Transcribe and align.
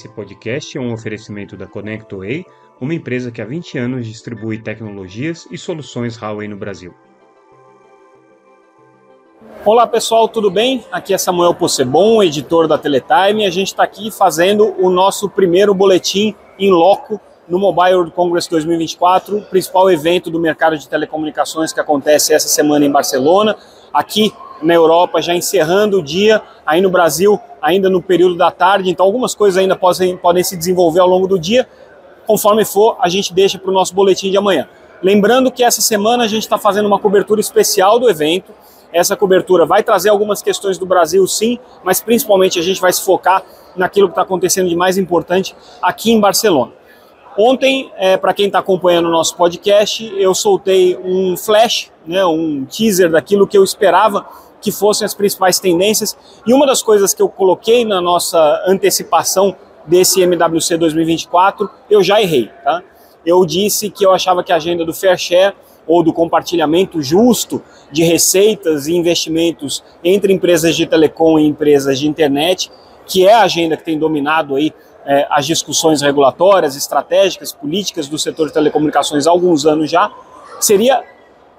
Esse 0.00 0.08
podcast 0.08 0.78
é 0.78 0.80
um 0.80 0.94
oferecimento 0.94 1.58
da 1.58 1.66
ConnectWay, 1.66 2.46
uma 2.80 2.94
empresa 2.94 3.30
que 3.30 3.42
há 3.42 3.44
20 3.44 3.76
anos 3.76 4.06
distribui 4.06 4.56
tecnologias 4.56 5.46
e 5.50 5.58
soluções 5.58 6.16
Huawei 6.16 6.48
no 6.48 6.56
Brasil. 6.56 6.94
Olá 9.62 9.86
pessoal, 9.86 10.26
tudo 10.26 10.50
bem? 10.50 10.82
Aqui 10.90 11.12
é 11.12 11.18
Samuel 11.18 11.52
Possebon, 11.52 12.22
editor 12.22 12.66
da 12.66 12.78
Teletime, 12.78 13.42
e 13.42 13.44
a 13.44 13.50
gente 13.50 13.66
está 13.66 13.82
aqui 13.82 14.10
fazendo 14.10 14.74
o 14.82 14.88
nosso 14.88 15.28
primeiro 15.28 15.74
boletim 15.74 16.34
em 16.58 16.70
loco 16.70 17.20
no 17.46 17.58
Mobile 17.58 17.96
World 17.96 18.12
Congress 18.12 18.48
2024, 18.48 19.36
o 19.36 19.42
principal 19.42 19.90
evento 19.90 20.30
do 20.30 20.40
mercado 20.40 20.78
de 20.78 20.88
telecomunicações 20.88 21.74
que 21.74 21.80
acontece 21.80 22.32
essa 22.32 22.48
semana 22.48 22.86
em 22.86 22.90
Barcelona. 22.90 23.54
Aqui 23.92 24.32
na 24.62 24.74
Europa, 24.74 25.20
já 25.20 25.34
encerrando 25.34 25.98
o 25.98 26.02
dia, 26.02 26.42
aí 26.64 26.80
no 26.80 26.90
Brasil, 26.90 27.40
ainda 27.60 27.88
no 27.88 28.02
período 28.02 28.36
da 28.36 28.50
tarde, 28.50 28.90
então 28.90 29.04
algumas 29.04 29.34
coisas 29.34 29.56
ainda 29.56 29.76
podem, 29.76 30.16
podem 30.16 30.42
se 30.42 30.56
desenvolver 30.56 31.00
ao 31.00 31.08
longo 31.08 31.26
do 31.26 31.38
dia. 31.38 31.68
Conforme 32.26 32.64
for, 32.64 32.96
a 33.00 33.08
gente 33.08 33.32
deixa 33.32 33.58
para 33.58 33.70
o 33.70 33.74
nosso 33.74 33.94
boletim 33.94 34.30
de 34.30 34.36
amanhã. 34.36 34.68
Lembrando 35.02 35.50
que 35.50 35.64
essa 35.64 35.80
semana 35.80 36.24
a 36.24 36.26
gente 36.26 36.42
está 36.42 36.58
fazendo 36.58 36.86
uma 36.86 36.98
cobertura 36.98 37.40
especial 37.40 37.98
do 37.98 38.08
evento. 38.08 38.52
Essa 38.92 39.16
cobertura 39.16 39.64
vai 39.64 39.82
trazer 39.82 40.10
algumas 40.10 40.42
questões 40.42 40.76
do 40.76 40.84
Brasil, 40.84 41.26
sim, 41.26 41.58
mas 41.82 42.00
principalmente 42.00 42.58
a 42.58 42.62
gente 42.62 42.80
vai 42.80 42.92
se 42.92 43.02
focar 43.04 43.42
naquilo 43.74 44.08
que 44.08 44.12
está 44.12 44.22
acontecendo 44.22 44.68
de 44.68 44.76
mais 44.76 44.98
importante 44.98 45.56
aqui 45.80 46.12
em 46.12 46.20
Barcelona. 46.20 46.72
Ontem, 47.38 47.90
é, 47.96 48.16
para 48.16 48.34
quem 48.34 48.46
está 48.46 48.58
acompanhando 48.58 49.06
o 49.06 49.10
nosso 49.10 49.36
podcast, 49.36 50.12
eu 50.18 50.34
soltei 50.34 50.98
um 51.02 51.36
flash, 51.36 51.90
né, 52.04 52.24
um 52.26 52.64
teaser 52.64 53.10
daquilo 53.10 53.46
que 53.46 53.56
eu 53.56 53.64
esperava 53.64 54.26
que 54.60 54.70
fossem 54.70 55.04
as 55.04 55.14
principais 55.14 55.58
tendências. 55.58 56.16
E 56.46 56.52
uma 56.52 56.66
das 56.66 56.82
coisas 56.82 57.14
que 57.14 57.22
eu 57.22 57.28
coloquei 57.28 57.84
na 57.84 58.00
nossa 58.00 58.62
antecipação 58.66 59.56
desse 59.86 60.20
MWC 60.20 60.76
2024, 60.76 61.70
eu 61.88 62.02
já 62.02 62.20
errei. 62.20 62.50
Tá? 62.62 62.82
Eu 63.24 63.44
disse 63.44 63.90
que 63.90 64.04
eu 64.04 64.12
achava 64.12 64.44
que 64.44 64.52
a 64.52 64.56
agenda 64.56 64.84
do 64.84 64.92
Fair 64.92 65.18
Share 65.18 65.54
ou 65.86 66.02
do 66.02 66.12
compartilhamento 66.12 67.02
justo 67.02 67.62
de 67.90 68.04
receitas 68.04 68.86
e 68.86 68.94
investimentos 68.94 69.82
entre 70.04 70.32
empresas 70.32 70.76
de 70.76 70.86
telecom 70.86 71.38
e 71.38 71.46
empresas 71.46 71.98
de 71.98 72.06
internet, 72.06 72.70
que 73.06 73.26
é 73.26 73.34
a 73.34 73.42
agenda 73.42 73.76
que 73.76 73.84
tem 73.84 73.98
dominado 73.98 74.54
aí 74.54 74.72
é, 75.04 75.26
as 75.30 75.46
discussões 75.46 76.02
regulatórias, 76.02 76.76
estratégicas, 76.76 77.52
políticas 77.52 78.06
do 78.06 78.18
setor 78.18 78.48
de 78.48 78.52
telecomunicações 78.52 79.26
há 79.26 79.30
alguns 79.30 79.66
anos 79.66 79.90
já, 79.90 80.12
seria 80.60 81.02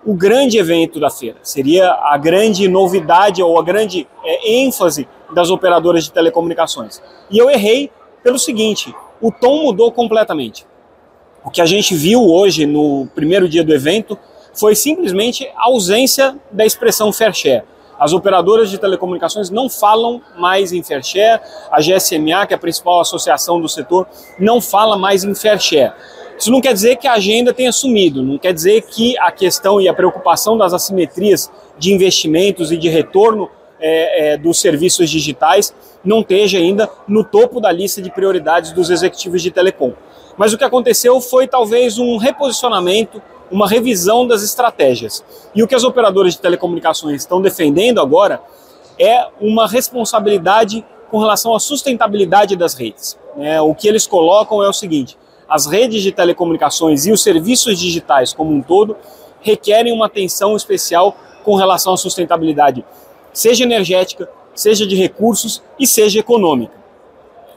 o 0.05 0.13
grande 0.13 0.57
evento 0.57 0.99
da 0.99 1.09
feira, 1.09 1.37
seria 1.43 1.91
a 1.91 2.17
grande 2.17 2.67
novidade 2.67 3.41
ou 3.41 3.59
a 3.59 3.63
grande 3.63 4.07
é, 4.23 4.53
ênfase 4.53 5.07
das 5.33 5.49
operadoras 5.49 6.03
de 6.03 6.11
telecomunicações. 6.11 7.01
E 7.29 7.37
eu 7.37 7.49
errei 7.49 7.91
pelo 8.23 8.39
seguinte: 8.39 8.93
o 9.21 9.31
tom 9.31 9.63
mudou 9.63 9.91
completamente. 9.91 10.65
O 11.43 11.49
que 11.49 11.61
a 11.61 11.65
gente 11.65 11.95
viu 11.95 12.23
hoje 12.23 12.65
no 12.65 13.07
primeiro 13.15 13.47
dia 13.47 13.63
do 13.63 13.73
evento 13.73 14.17
foi 14.53 14.75
simplesmente 14.75 15.47
a 15.55 15.65
ausência 15.65 16.35
da 16.51 16.65
expressão 16.65 17.11
fair 17.11 17.33
share. 17.33 17.63
As 17.99 18.13
operadoras 18.13 18.69
de 18.69 18.79
telecomunicações 18.79 19.51
não 19.51 19.69
falam 19.69 20.21
mais 20.35 20.71
em 20.73 20.81
fair 20.81 21.03
share, 21.03 21.39
a 21.71 21.79
GSMA, 21.79 22.47
que 22.47 22.53
é 22.53 22.55
a 22.55 22.59
principal 22.59 22.99
associação 22.99 23.61
do 23.61 23.69
setor, 23.69 24.07
não 24.39 24.59
fala 24.59 24.97
mais 24.97 25.23
em 25.23 25.35
fair 25.35 25.59
share. 25.59 25.93
Isso 26.41 26.49
não 26.49 26.59
quer 26.59 26.73
dizer 26.73 26.95
que 26.95 27.07
a 27.07 27.13
agenda 27.13 27.53
tenha 27.53 27.71
sumido, 27.71 28.23
não 28.23 28.35
quer 28.35 28.51
dizer 28.51 28.81
que 28.81 29.15
a 29.19 29.31
questão 29.31 29.79
e 29.79 29.87
a 29.87 29.93
preocupação 29.93 30.57
das 30.57 30.73
assimetrias 30.73 31.51
de 31.77 31.93
investimentos 31.93 32.71
e 32.71 32.77
de 32.77 32.89
retorno 32.89 33.47
é, 33.79 34.33
é, 34.33 34.37
dos 34.37 34.59
serviços 34.59 35.07
digitais 35.07 35.71
não 36.03 36.21
esteja 36.21 36.57
ainda 36.57 36.89
no 37.07 37.23
topo 37.23 37.61
da 37.61 37.71
lista 37.71 38.01
de 38.01 38.09
prioridades 38.09 38.71
dos 38.71 38.89
executivos 38.89 39.39
de 39.43 39.51
telecom. 39.51 39.93
Mas 40.35 40.51
o 40.51 40.57
que 40.57 40.63
aconteceu 40.63 41.21
foi 41.21 41.45
talvez 41.45 41.99
um 41.99 42.17
reposicionamento, 42.17 43.21
uma 43.51 43.67
revisão 43.67 44.25
das 44.25 44.41
estratégias. 44.41 45.23
E 45.53 45.61
o 45.61 45.67
que 45.67 45.75
as 45.75 45.83
operadoras 45.83 46.33
de 46.33 46.39
telecomunicações 46.39 47.21
estão 47.21 47.39
defendendo 47.39 48.01
agora 48.01 48.41
é 48.97 49.27
uma 49.39 49.67
responsabilidade 49.67 50.83
com 51.11 51.19
relação 51.19 51.53
à 51.53 51.59
sustentabilidade 51.59 52.55
das 52.55 52.73
redes. 52.73 53.15
É, 53.37 53.61
o 53.61 53.75
que 53.75 53.87
eles 53.87 54.07
colocam 54.07 54.63
é 54.63 54.67
o 54.67 54.73
seguinte: 54.73 55.20
as 55.51 55.65
redes 55.65 56.01
de 56.01 56.13
telecomunicações 56.13 57.05
e 57.05 57.11
os 57.11 57.21
serviços 57.21 57.77
digitais 57.77 58.31
como 58.31 58.53
um 58.53 58.61
todo 58.61 58.95
requerem 59.41 59.91
uma 59.91 60.05
atenção 60.05 60.55
especial 60.55 61.13
com 61.43 61.55
relação 61.55 61.93
à 61.93 61.97
sustentabilidade, 61.97 62.85
seja 63.33 63.65
energética, 63.65 64.29
seja 64.55 64.87
de 64.87 64.95
recursos 64.95 65.61
e 65.77 65.85
seja 65.85 66.19
econômica. 66.19 66.73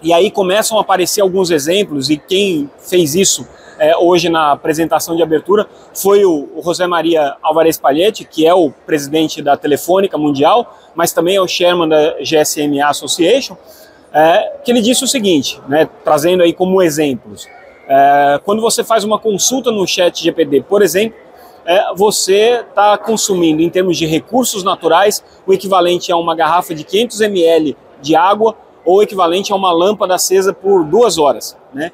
E 0.02 0.12
aí 0.12 0.28
começam 0.28 0.76
a 0.76 0.80
aparecer 0.80 1.20
alguns 1.20 1.52
exemplos, 1.52 2.10
e 2.10 2.16
quem 2.16 2.68
fez 2.78 3.14
isso 3.14 3.46
é, 3.78 3.96
hoje 3.96 4.28
na 4.28 4.50
apresentação 4.50 5.14
de 5.14 5.22
abertura 5.22 5.66
foi 5.94 6.24
o, 6.24 6.48
o 6.56 6.62
José 6.62 6.88
Maria 6.88 7.36
Alvarez 7.40 7.78
Palhetti, 7.78 8.24
que 8.24 8.44
é 8.44 8.52
o 8.52 8.70
presidente 8.70 9.40
da 9.40 9.56
Telefônica 9.56 10.18
Mundial, 10.18 10.76
mas 10.96 11.12
também 11.12 11.36
é 11.36 11.40
o 11.40 11.46
chairman 11.46 11.88
da 11.88 12.16
GSMA 12.18 12.88
Association, 12.88 13.56
é, 14.12 14.58
que 14.64 14.72
ele 14.72 14.80
disse 14.80 15.04
o 15.04 15.08
seguinte, 15.08 15.60
né, 15.68 15.88
trazendo 16.02 16.42
aí 16.42 16.52
como 16.52 16.82
exemplos. 16.82 17.46
É, 17.88 18.40
quando 18.44 18.62
você 18.62 18.82
faz 18.82 19.04
uma 19.04 19.18
consulta 19.18 19.70
no 19.70 19.86
chat 19.86 20.22
GPD, 20.22 20.62
por 20.62 20.82
exemplo, 20.82 21.18
é, 21.66 21.94
você 21.94 22.64
está 22.68 22.96
consumindo, 22.98 23.62
em 23.62 23.70
termos 23.70 23.96
de 23.96 24.06
recursos 24.06 24.62
naturais, 24.62 25.24
o 25.46 25.52
equivalente 25.52 26.12
a 26.12 26.16
uma 26.16 26.34
garrafa 26.34 26.74
de 26.74 26.84
500 26.84 27.20
ml 27.22 27.76
de 28.00 28.14
água 28.14 28.54
ou 28.84 29.02
equivalente 29.02 29.52
a 29.52 29.56
uma 29.56 29.72
lâmpada 29.72 30.14
acesa 30.14 30.52
por 30.52 30.84
duas 30.84 31.16
horas. 31.16 31.56
Né? 31.72 31.90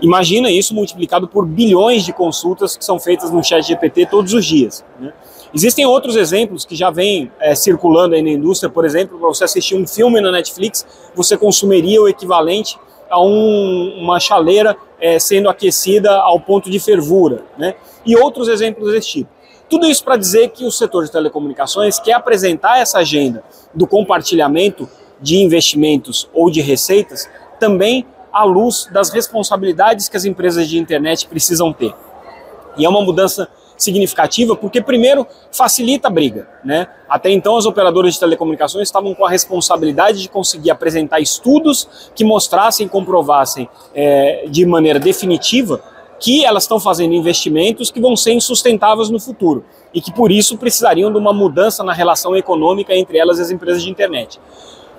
Imagina 0.00 0.50
isso 0.50 0.74
multiplicado 0.74 1.26
por 1.26 1.46
bilhões 1.46 2.04
de 2.04 2.12
consultas 2.12 2.76
que 2.76 2.84
são 2.84 2.98
feitas 2.98 3.30
no 3.30 3.42
chat 3.42 3.62
GPT 3.62 4.06
todos 4.06 4.34
os 4.34 4.44
dias. 4.44 4.84
Né? 5.00 5.12
Existem 5.54 5.86
outros 5.86 6.16
exemplos 6.16 6.64
que 6.64 6.74
já 6.74 6.90
vêm 6.90 7.30
é, 7.38 7.54
circulando 7.54 8.14
aí 8.14 8.22
na 8.22 8.30
indústria, 8.30 8.70
por 8.70 8.84
exemplo, 8.84 9.18
para 9.18 9.28
você 9.28 9.44
assistir 9.44 9.74
um 9.74 9.86
filme 9.86 10.20
na 10.20 10.32
Netflix, 10.32 10.86
você 11.14 11.36
consumiria 11.36 12.00
o 12.00 12.08
equivalente 12.08 12.78
a 13.12 13.22
um, 13.22 13.98
uma 13.98 14.18
chaleira 14.18 14.74
é, 14.98 15.18
sendo 15.18 15.50
aquecida 15.50 16.10
ao 16.16 16.40
ponto 16.40 16.70
de 16.70 16.80
fervura, 16.80 17.44
né? 17.58 17.74
e 18.06 18.16
outros 18.16 18.48
exemplos 18.48 18.90
desse 18.90 19.08
tipo. 19.08 19.30
Tudo 19.68 19.86
isso 19.86 20.02
para 20.02 20.16
dizer 20.16 20.48
que 20.48 20.64
o 20.64 20.70
setor 20.70 21.04
de 21.04 21.12
telecomunicações 21.12 22.00
quer 22.00 22.14
apresentar 22.14 22.78
essa 22.78 22.98
agenda 22.98 23.44
do 23.74 23.86
compartilhamento 23.86 24.88
de 25.20 25.36
investimentos 25.36 26.28
ou 26.32 26.50
de 26.50 26.62
receitas 26.62 27.28
também 27.60 28.06
à 28.32 28.44
luz 28.44 28.88
das 28.90 29.10
responsabilidades 29.10 30.08
que 30.08 30.16
as 30.16 30.24
empresas 30.24 30.66
de 30.66 30.78
internet 30.78 31.28
precisam 31.28 31.70
ter. 31.70 31.94
E 32.78 32.86
é 32.86 32.88
uma 32.88 33.02
mudança 33.02 33.46
significativa, 33.76 34.54
porque 34.54 34.80
primeiro 34.80 35.26
facilita 35.50 36.08
a 36.08 36.10
briga, 36.10 36.48
né? 36.64 36.86
Até 37.08 37.30
então 37.30 37.56
as 37.56 37.66
operadoras 37.66 38.14
de 38.14 38.20
telecomunicações 38.20 38.88
estavam 38.88 39.14
com 39.14 39.24
a 39.24 39.30
responsabilidade 39.30 40.22
de 40.22 40.28
conseguir 40.28 40.70
apresentar 40.70 41.20
estudos 41.20 42.10
que 42.14 42.24
mostrassem, 42.24 42.88
comprovassem 42.88 43.68
é, 43.94 44.46
de 44.48 44.64
maneira 44.64 44.98
definitiva 44.98 45.82
que 46.22 46.44
elas 46.44 46.62
estão 46.62 46.78
fazendo 46.78 47.14
investimentos 47.14 47.90
que 47.90 48.00
vão 48.00 48.16
ser 48.16 48.32
insustentáveis 48.32 49.10
no 49.10 49.18
futuro 49.18 49.64
e 49.92 50.00
que 50.00 50.12
por 50.12 50.30
isso 50.30 50.56
precisariam 50.56 51.10
de 51.10 51.18
uma 51.18 51.32
mudança 51.32 51.82
na 51.82 51.92
relação 51.92 52.36
econômica 52.36 52.94
entre 52.94 53.18
elas 53.18 53.38
e 53.38 53.42
as 53.42 53.50
empresas 53.50 53.82
de 53.82 53.90
internet. 53.90 54.40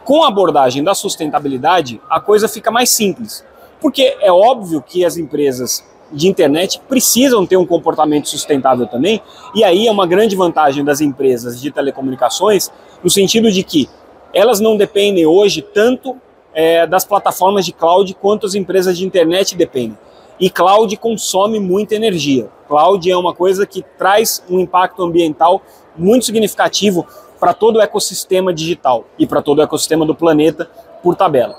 Com 0.04 0.24
a 0.24 0.28
abordagem 0.28 0.84
da 0.84 0.94
sustentabilidade, 0.94 2.02
a 2.10 2.20
coisa 2.20 2.50
fica 2.50 2.70
mais 2.70 2.90
simples, 2.90 3.44
porque 3.80 4.18
é 4.20 4.32
óbvio 4.32 4.82
que 4.82 5.06
as 5.06 5.16
empresas 5.16 5.82
de 6.14 6.28
internet 6.28 6.80
precisam 6.88 7.46
ter 7.46 7.58
um 7.58 7.66
comportamento 7.66 8.30
sustentável 8.30 8.86
também, 8.88 9.22
e 9.56 9.64
aí 9.64 9.88
é 9.88 9.92
uma 9.92 10.06
grande 10.06 10.36
vantagem 10.36 10.84
das 10.84 11.02
empresas 11.02 11.60
de 11.60 11.72
telecomunicações, 11.72 12.72
no 13.04 13.10
sentido 13.10 13.52
de 13.52 13.64
que 13.64 13.90
elas 14.34 14.60
não 14.60 14.78
dependem 14.78 15.26
hoje 15.26 15.62
tanto 15.62 16.16
é, 16.54 16.86
das 16.86 17.04
plataformas 17.04 17.66
de 17.66 17.74
cloud 17.74 18.14
quanto 18.16 18.46
as 18.46 18.56
empresas 18.56 18.98
de 18.98 19.06
internet 19.06 19.56
dependem. 19.56 19.98
E 20.40 20.50
cloud 20.50 20.96
consome 20.98 21.60
muita 21.60 21.96
energia. 21.96 22.48
Cloud 22.68 23.10
é 23.10 23.16
uma 23.16 23.34
coisa 23.34 23.66
que 23.66 23.84
traz 23.98 24.44
um 24.50 24.60
impacto 24.60 25.04
ambiental 25.04 25.62
muito 25.96 26.26
significativo 26.26 27.06
para 27.40 27.54
todo 27.54 27.78
o 27.78 27.82
ecossistema 27.82 28.54
digital 28.54 29.06
e 29.18 29.28
para 29.28 29.42
todo 29.42 29.60
o 29.60 29.62
ecossistema 29.62 30.06
do 30.06 30.16
planeta 30.16 30.70
por 31.04 31.16
tabela. 31.16 31.56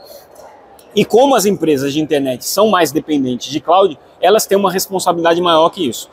E 0.96 1.04
como 1.04 1.34
as 1.34 1.44
empresas 1.44 1.92
de 1.92 2.00
internet 2.00 2.44
são 2.44 2.68
mais 2.68 2.92
dependentes 2.92 3.50
de 3.50 3.60
cloud, 3.60 3.98
elas 4.24 4.46
têm 4.46 4.56
uma 4.56 4.72
responsabilidade 4.72 5.40
maior 5.40 5.68
que 5.68 5.86
isso. 5.86 6.08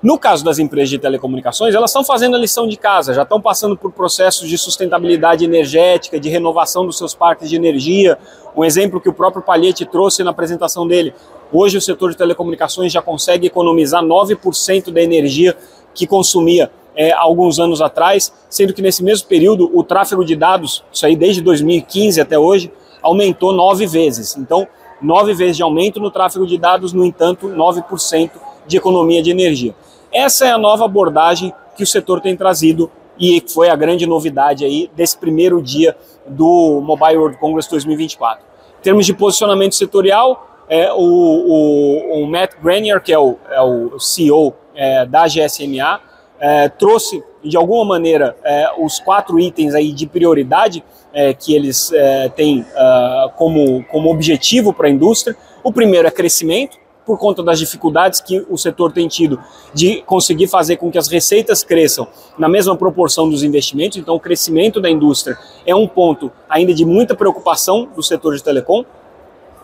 No 0.00 0.16
caso 0.16 0.44
das 0.44 0.60
empresas 0.60 0.90
de 0.90 0.98
telecomunicações, 0.98 1.74
elas 1.74 1.90
estão 1.90 2.04
fazendo 2.04 2.36
a 2.36 2.38
lição 2.38 2.68
de 2.68 2.76
casa, 2.76 3.12
já 3.12 3.22
estão 3.22 3.40
passando 3.40 3.76
por 3.76 3.90
processos 3.90 4.48
de 4.48 4.56
sustentabilidade 4.56 5.44
energética, 5.44 6.20
de 6.20 6.28
renovação 6.28 6.86
dos 6.86 6.96
seus 6.96 7.14
parques 7.14 7.50
de 7.50 7.56
energia. 7.56 8.16
Um 8.56 8.64
exemplo 8.64 9.00
que 9.00 9.08
o 9.08 9.12
próprio 9.12 9.42
Palhete 9.42 9.84
trouxe 9.84 10.22
na 10.22 10.30
apresentação 10.30 10.86
dele. 10.86 11.12
Hoje 11.52 11.76
o 11.76 11.80
setor 11.80 12.10
de 12.10 12.16
telecomunicações 12.16 12.92
já 12.92 13.02
consegue 13.02 13.48
economizar 13.48 14.00
9% 14.04 14.92
da 14.92 15.02
energia 15.02 15.56
que 15.92 16.06
consumia 16.06 16.70
é, 16.94 17.10
alguns 17.10 17.58
anos 17.58 17.80
atrás, 17.80 18.32
sendo 18.48 18.72
que 18.72 18.80
nesse 18.80 19.02
mesmo 19.02 19.26
período 19.26 19.68
o 19.76 19.82
tráfego 19.82 20.24
de 20.24 20.36
dados, 20.36 20.84
isso 20.92 21.04
aí 21.06 21.16
desde 21.16 21.42
2015 21.42 22.20
até 22.20 22.38
hoje, 22.38 22.70
aumentou 23.02 23.52
nove 23.52 23.84
vezes. 23.84 24.36
Então, 24.36 24.68
nove 25.00 25.34
vezes 25.34 25.56
de 25.56 25.62
aumento 25.62 26.00
no 26.00 26.10
tráfego 26.10 26.46
de 26.46 26.58
dados, 26.58 26.92
no 26.92 27.04
entanto, 27.04 27.48
9% 27.48 28.30
de 28.66 28.76
economia 28.76 29.22
de 29.22 29.30
energia. 29.30 29.74
Essa 30.12 30.46
é 30.46 30.50
a 30.50 30.58
nova 30.58 30.84
abordagem 30.84 31.52
que 31.76 31.82
o 31.82 31.86
setor 31.86 32.20
tem 32.20 32.36
trazido 32.36 32.90
e 33.18 33.42
foi 33.52 33.68
a 33.68 33.76
grande 33.76 34.06
novidade 34.06 34.64
aí 34.64 34.90
desse 34.94 35.16
primeiro 35.16 35.60
dia 35.62 35.96
do 36.26 36.80
Mobile 36.82 37.16
World 37.16 37.38
Congress 37.38 37.68
2024. 37.70 38.44
Em 38.78 38.82
termos 38.82 39.06
de 39.06 39.14
posicionamento 39.14 39.74
setorial, 39.74 40.46
é, 40.68 40.92
o, 40.92 40.98
o, 40.98 42.22
o 42.22 42.26
Matt 42.26 42.52
Grenier, 42.62 43.02
que 43.02 43.12
é 43.12 43.18
o, 43.18 43.36
é 43.50 43.60
o 43.60 43.98
CEO 43.98 44.54
é, 44.74 45.04
da 45.06 45.26
GSMA, 45.26 46.00
é, 46.40 46.68
trouxe 46.68 47.22
de 47.42 47.56
alguma 47.56 47.84
maneira 47.84 48.36
é, 48.44 48.68
os 48.78 48.98
quatro 48.98 49.38
itens 49.38 49.74
aí 49.74 49.92
de 49.92 50.06
prioridade 50.06 50.84
é, 51.12 51.32
que 51.32 51.54
eles 51.54 51.92
é, 51.92 52.28
têm 52.28 52.60
uh, 52.60 53.30
como, 53.36 53.84
como 53.84 54.10
objetivo 54.10 54.72
para 54.72 54.88
a 54.88 54.90
indústria. 54.90 55.36
O 55.62 55.72
primeiro 55.72 56.06
é 56.06 56.10
crescimento, 56.10 56.78
por 57.08 57.18
conta 57.18 57.42
das 57.42 57.58
dificuldades 57.58 58.20
que 58.20 58.44
o 58.50 58.58
setor 58.58 58.92
tem 58.92 59.08
tido 59.08 59.40
de 59.72 60.02
conseguir 60.02 60.46
fazer 60.46 60.76
com 60.76 60.90
que 60.90 60.98
as 60.98 61.08
receitas 61.08 61.64
cresçam 61.64 62.06
na 62.38 62.50
mesma 62.50 62.76
proporção 62.76 63.30
dos 63.30 63.42
investimentos. 63.42 63.96
Então, 63.96 64.14
o 64.14 64.20
crescimento 64.20 64.78
da 64.78 64.90
indústria 64.90 65.38
é 65.64 65.74
um 65.74 65.88
ponto 65.88 66.30
ainda 66.46 66.74
de 66.74 66.84
muita 66.84 67.14
preocupação 67.14 67.88
do 67.96 68.02
setor 68.02 68.36
de 68.36 68.42
telecom. 68.44 68.84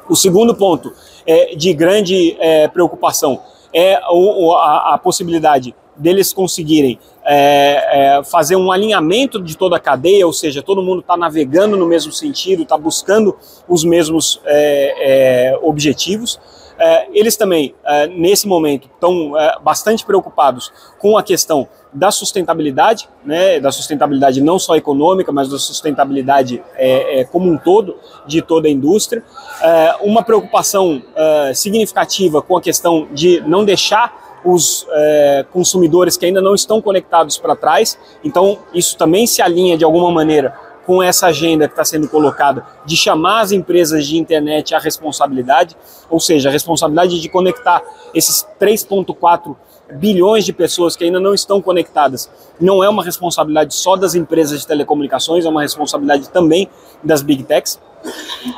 O 0.09 0.17
segundo 0.17 0.55
ponto 0.55 0.91
é, 1.27 1.55
de 1.55 1.75
grande 1.75 2.35
é, 2.41 2.67
preocupação 2.67 3.43
é 3.75 3.97
a, 3.97 4.95
a 4.95 4.99
possibilidade 4.99 5.75
deles 5.97 6.33
conseguirem 6.33 6.99
é, 7.25 8.19
é, 8.19 8.25
fazer 8.25 8.57
um 8.57 8.71
alinhamento 8.71 9.41
de 9.41 9.57
toda 9.57 9.77
a 9.77 9.81
cadeia, 9.81 10.27
ou 10.27 10.33
seja, 10.33 10.63
todo 10.63 10.83
mundo 10.83 11.01
está 11.01 11.17
navegando 11.17 11.77
no 11.77 11.87
mesmo 11.87 12.13
sentido, 12.13 12.63
está 12.63 12.77
buscando 12.77 13.37
os 13.67 13.83
mesmos 13.83 14.41
é, 14.45 15.53
é 15.53 15.59
objetivos. 15.63 16.39
É, 16.77 17.07
eles 17.13 17.37
também, 17.37 17.75
é, 17.85 18.09
nesse 18.09 18.47
momento, 18.49 18.91
estão 18.93 19.33
bastante 19.63 20.05
preocupados 20.05 20.73
com 20.99 21.17
a 21.17 21.23
questão 21.23 21.69
da 21.93 22.11
sustentabilidade, 22.11 23.09
né, 23.25 23.61
da 23.61 23.71
sustentabilidade 23.71 24.43
não 24.43 24.59
só 24.59 24.75
econômica, 24.75 25.31
mas 25.31 25.49
da 25.49 25.59
sustentabilidade 25.59 26.61
como 27.31 27.49
um 27.49 27.57
todo 27.57 27.97
de 28.27 28.43
toda 28.43 28.67
a 28.67 28.71
indústria. 28.71 29.23
uma 30.03 30.25
preocupação 30.25 31.01
significativa 31.55 32.43
com 32.43 32.57
a 32.57 32.61
questão 32.61 33.07
de 33.13 33.41
não 33.47 33.65
deixar 33.65 34.24
os 34.45 34.87
é, 34.91 35.47
consumidores 35.53 36.17
que 36.17 36.27
ainda 36.27 36.43
não 36.43 36.55
estão 36.55 36.81
conectados 36.83 37.39
para 37.39 37.57
trás. 37.57 37.99
Então, 38.23 38.59
isso 38.73 38.97
também 38.97 39.27
se 39.27 39.41
alinha 39.41 39.77
de 39.77 39.85
alguma 39.85 40.11
maneira 40.11 40.55
com 40.87 41.03
essa 41.03 41.29
agenda 41.29 41.67
que 41.67 41.73
está 41.73 41.85
sendo 41.85 42.09
colocada 42.09 42.65
de 42.85 42.97
chamar 42.97 43.41
as 43.41 43.53
empresas 43.53 44.07
de 44.07 44.19
internet 44.19 44.75
à 44.75 44.79
responsabilidade, 44.79 45.77
ou 46.11 46.21
seja, 46.21 46.49
a 46.49 46.53
responsabilidade 46.53 47.21
de 47.21 47.29
conectar 47.29 47.83
esses 48.13 48.47
3,4 48.61 49.57
bilhões 49.95 50.45
de 50.45 50.53
pessoas 50.53 50.97
que 50.97 51.05
ainda 51.05 51.21
não 51.21 51.35
estão 51.35 51.61
conectadas. 51.61 52.31
Não 52.61 52.83
é 52.83 52.89
uma 52.89 53.03
responsabilidade 53.03 53.75
só 53.75 53.97
das 53.97 54.15
empresas 54.15 54.61
de 54.61 54.67
telecomunicações, 54.67 55.45
é 55.45 55.49
uma 55.49 55.63
responsabilidade 55.63 56.29
também 56.31 56.69
das 57.03 57.23
big 57.23 57.45
techs. 57.45 57.81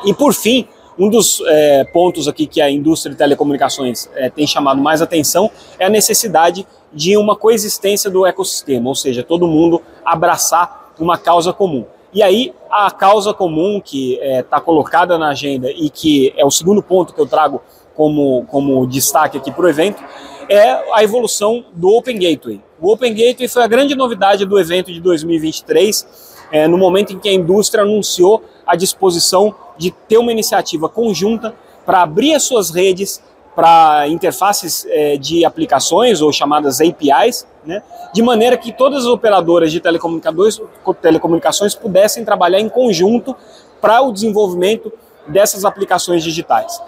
E 0.05 0.13
por 0.13 0.35
fim, 0.35 0.69
um 0.99 1.11
dos 1.11 1.43
é, 1.47 1.85
pontos 1.85 2.27
aqui 2.27 2.47
que 2.47 2.61
a 2.61 2.71
indústria 2.71 3.13
de 3.13 3.19
telecomunicações 3.19 4.09
é, 4.15 4.31
tem 4.31 4.47
chamado 4.47 4.81
mais 4.81 5.03
atenção 5.03 5.51
é 5.79 5.87
a 5.87 5.91
necessidade 5.91 6.67
de 6.93 7.17
uma 7.17 7.37
coexistência 7.37 8.11
do 8.11 8.25
ecossistema, 8.25 8.89
ou 8.89 8.95
seja, 8.95 9.23
todo 9.23 9.47
mundo 9.47 9.83
abraçar 10.05 10.93
uma 10.99 11.19
causa 11.19 11.53
comum. 11.53 11.85
E 12.13 12.23
aí, 12.23 12.55
a 12.71 12.91
causa 12.91 13.35
comum 13.35 13.81
que 13.85 14.15
está 14.15 14.27
é, 14.27 14.43
tá 14.43 14.61
colocada 14.61 15.19
na 15.19 15.29
agenda 15.29 15.71
e 15.71 15.91
que 15.91 16.33
é 16.37 16.45
o 16.45 16.51
segundo 16.51 16.83
ponto 16.83 17.13
que 17.13 17.21
eu 17.21 17.27
trago 17.27 17.61
como, 17.95 18.47
como 18.47 18.87
destaque 18.87 19.37
aqui 19.37 19.51
para 19.51 19.67
o 19.67 19.69
evento 19.69 20.03
é 20.49 20.95
a 20.95 21.03
evolução 21.03 21.65
do 21.73 21.89
Open 21.89 22.19
Gateway. 22.19 22.61
O 22.81 22.93
Open 22.93 23.13
Gateway 23.13 23.49
foi 23.49 23.63
a 23.63 23.67
grande 23.67 23.95
novidade 23.95 24.45
do 24.45 24.59
evento 24.59 24.93
de 24.93 25.01
2023, 25.01 26.37
é, 26.53 26.69
no 26.69 26.79
momento 26.79 27.13
em 27.13 27.19
que 27.19 27.29
a 27.29 27.33
indústria 27.33 27.83
anunciou 27.83 28.45
a 28.67 28.75
disposição 28.75 29.55
de 29.79 29.91
ter 29.91 30.19
uma 30.19 30.33
iniciativa 30.33 30.89
conjunta 30.89 31.55
para 31.85 32.03
abrir 32.03 32.35
as 32.35 32.43
suas 32.43 32.71
redes 32.71 33.23
para 33.55 34.07
interfaces 34.09 34.87
é, 34.91 35.17
de 35.17 35.45
aplicações 35.45 36.21
ou 36.21 36.31
chamadas 36.31 36.79
APIs, 36.81 37.47
né, 37.65 37.83
de 38.13 38.21
maneira 38.21 38.57
que 38.57 38.71
todas 38.71 39.05
as 39.05 39.11
operadoras 39.11 39.73
de 39.73 39.81
telecomunicações 39.81 41.75
pudessem 41.75 42.23
trabalhar 42.23 42.61
em 42.61 42.69
conjunto 42.69 43.35
para 43.81 44.03
o 44.03 44.13
desenvolvimento 44.13 44.93
dessas 45.27 45.65
aplicações 45.65 46.23
digitais. 46.23 46.79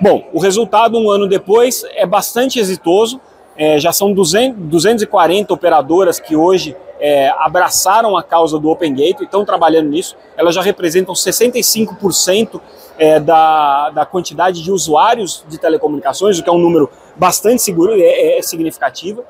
Bom, 0.00 0.28
o 0.32 0.40
resultado 0.40 0.98
um 0.98 1.10
ano 1.10 1.28
depois 1.28 1.84
é 1.94 2.04
bastante 2.04 2.58
exitoso, 2.58 3.20
é, 3.56 3.78
já 3.78 3.92
são 3.92 4.12
200, 4.12 4.58
240 4.64 5.52
operadoras 5.52 6.18
que 6.18 6.34
hoje 6.34 6.74
é, 7.00 7.30
abraçaram 7.38 8.16
a 8.16 8.22
causa 8.22 8.58
do 8.58 8.68
Open 8.68 8.94
Gate 8.94 9.20
e 9.20 9.24
estão 9.24 9.44
trabalhando 9.44 9.88
nisso. 9.88 10.16
Elas 10.36 10.54
já 10.54 10.62
representam 10.62 11.14
65% 11.14 12.60
é, 12.98 13.18
da, 13.18 13.90
da 13.90 14.06
quantidade 14.06 14.62
de 14.62 14.70
usuários 14.70 15.44
de 15.48 15.58
telecomunicações, 15.58 16.38
o 16.38 16.42
que 16.42 16.50
é 16.50 16.52
um 16.52 16.58
número 16.58 16.90
bastante 17.16 17.62
seguro, 17.62 17.94
é, 17.94 18.38
é 18.38 18.42
significativo. 18.42 19.24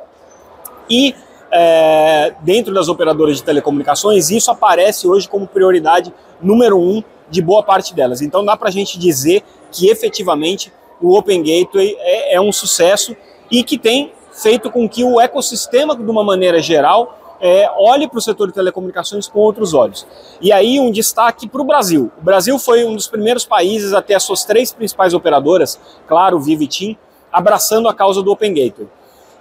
E 0.89 1.15
é, 1.53 2.35
dentro 2.41 2.75
das 2.75 2.89
operadoras 2.89 3.37
de 3.37 3.45
telecomunicações, 3.45 4.31
isso 4.31 4.51
aparece 4.51 5.07
hoje 5.07 5.29
como 5.29 5.47
prioridade 5.47 6.13
número 6.43 6.79
um 6.79 7.03
de 7.31 7.41
boa 7.41 7.63
parte 7.63 7.95
delas. 7.95 8.21
Então 8.21 8.45
dá 8.45 8.57
para 8.57 8.69
a 8.69 8.73
gente 8.73 8.99
dizer 8.99 9.45
que 9.71 9.89
efetivamente 9.89 10.73
o 11.01 11.17
Open 11.17 11.41
Gateway 11.41 11.97
é, 12.01 12.35
é 12.35 12.41
um 12.41 12.53
sucesso 12.53 13.17
e 13.51 13.63
que 13.63 13.79
tem 13.79 14.13
feito 14.33 14.71
com 14.71 14.89
que 14.89 15.05
o 15.05 15.21
ecossistema, 15.21 15.97
de 15.97 16.03
uma 16.03 16.25
maneira 16.25 16.61
geral, 16.61 17.20
é, 17.41 17.71
olhe 17.77 18.07
para 18.07 18.19
o 18.19 18.21
setor 18.21 18.49
de 18.49 18.55
telecomunicações 18.55 19.27
com 19.27 19.39
outros 19.39 19.73
olhos. 19.73 20.07
E 20.41 20.53
aí 20.53 20.79
um 20.79 20.91
destaque 20.91 21.49
para 21.49 21.61
o 21.61 21.65
Brasil. 21.65 22.13
O 22.19 22.23
Brasil 22.23 22.59
foi 22.59 22.85
um 22.85 22.95
dos 22.95 23.09
primeiros 23.09 23.45
países 23.45 23.95
a 23.95 24.03
ter 24.03 24.15
as 24.15 24.23
suas 24.23 24.45
três 24.45 24.73
principais 24.73 25.15
operadoras, 25.15 25.81
claro, 26.07 26.39
Vivo 26.39 26.63
e 26.63 26.67
TIM, 26.67 26.97
abraçando 27.33 27.89
a 27.89 27.95
causa 27.95 28.23
do 28.23 28.31
Open 28.31 28.53
Gateway. 28.53 28.89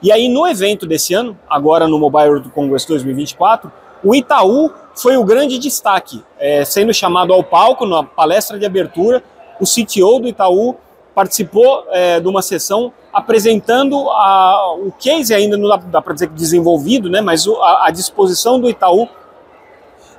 E 0.02 0.12
aí 0.12 0.30
no 0.30 0.48
evento 0.48 0.86
desse 0.86 1.14
ano, 1.14 1.38
agora 1.50 1.88
no 1.88 2.00
Mobile 2.00 2.30
World 2.30 2.50
Congress 2.52 2.88
2024, 2.88 3.70
o 4.02 4.16
Itaú 4.16 4.72
foi 4.96 5.18
o 5.18 5.26
grande 5.26 5.58
destaque, 5.58 6.24
é, 6.40 6.64
sendo 6.64 6.94
chamado 6.94 7.34
ao 7.34 7.44
palco 7.44 7.86
na 7.86 8.02
palestra 8.02 8.58
de 8.58 8.66
abertura, 8.66 9.22
o 9.60 9.66
CTO 9.66 10.20
do 10.20 10.28
Itaú 10.28 10.78
participou 11.14 11.86
é, 11.90 12.20
de 12.20 12.28
uma 12.28 12.42
sessão 12.42 12.94
apresentando 13.12 14.10
a, 14.10 14.76
o 14.76 14.92
case 14.92 15.34
ainda 15.34 15.58
não 15.58 15.68
dá, 15.68 16.02
para 16.02 16.14
dizer 16.14 16.28
que 16.28 16.36
desenvolvido, 16.36 17.10
né, 17.10 17.22
mas 17.22 17.48
a, 17.48 17.88
a, 17.88 17.92
disposição 17.92 18.60
do 18.60 18.70
Itaú 18.70 19.08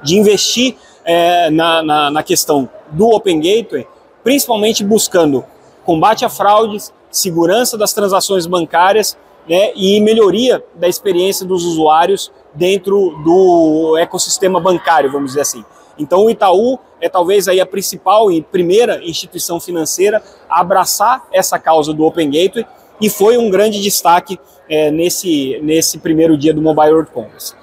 de 0.03 0.19
investir 0.19 0.77
é, 1.05 1.51
na, 1.51 1.83
na, 1.83 2.11
na, 2.11 2.23
questão 2.23 2.69
do 2.91 3.09
Open 3.09 3.39
Gateway, 3.39 3.87
principalmente 4.25 4.85
buscando 4.85 5.45
combate 5.85 6.25
a 6.25 6.29
fraudes, 6.29 6.93
segurança 7.11 7.77
das 7.79 7.93
transações 7.93 8.47
bancárias 8.47 9.17
né, 9.49 9.73
e 9.75 10.01
melhoria 10.01 10.63
da 10.75 10.89
experiência 10.89 11.47
dos 11.47 11.65
usuários 11.65 12.33
dentro 12.55 13.11
do 13.25 13.97
ecossistema 13.99 14.61
bancário, 14.61 15.11
vamos 15.11 15.31
dizer 15.31 15.43
assim. 15.43 15.65
Então 15.99 16.25
o 16.25 16.31
Itaú 16.31 16.79
é 17.01 17.09
talvez 17.09 17.47
aí 17.47 17.61
a 17.61 17.67
principal 17.67 18.31
e 18.31 18.43
primeira 18.43 19.05
instituição 19.05 19.61
financeira 19.61 20.23
a 20.49 20.61
abraçar 20.61 21.27
essa 21.33 21.59
causa 21.59 21.93
do 21.93 22.05
Open 22.05 22.31
Gateway 22.31 22.67
e 23.01 23.09
foi 23.09 23.39
um 23.39 23.49
grande 23.51 23.81
destaque 23.81 24.39
é, 24.69 24.91
nesse, 24.91 25.59
nesse 25.63 25.99
primeiro 25.99 26.37
dia 26.37 26.53
do 26.53 26.61
Mobile 26.61 26.93
World 26.93 27.11
Congress. 27.11 27.55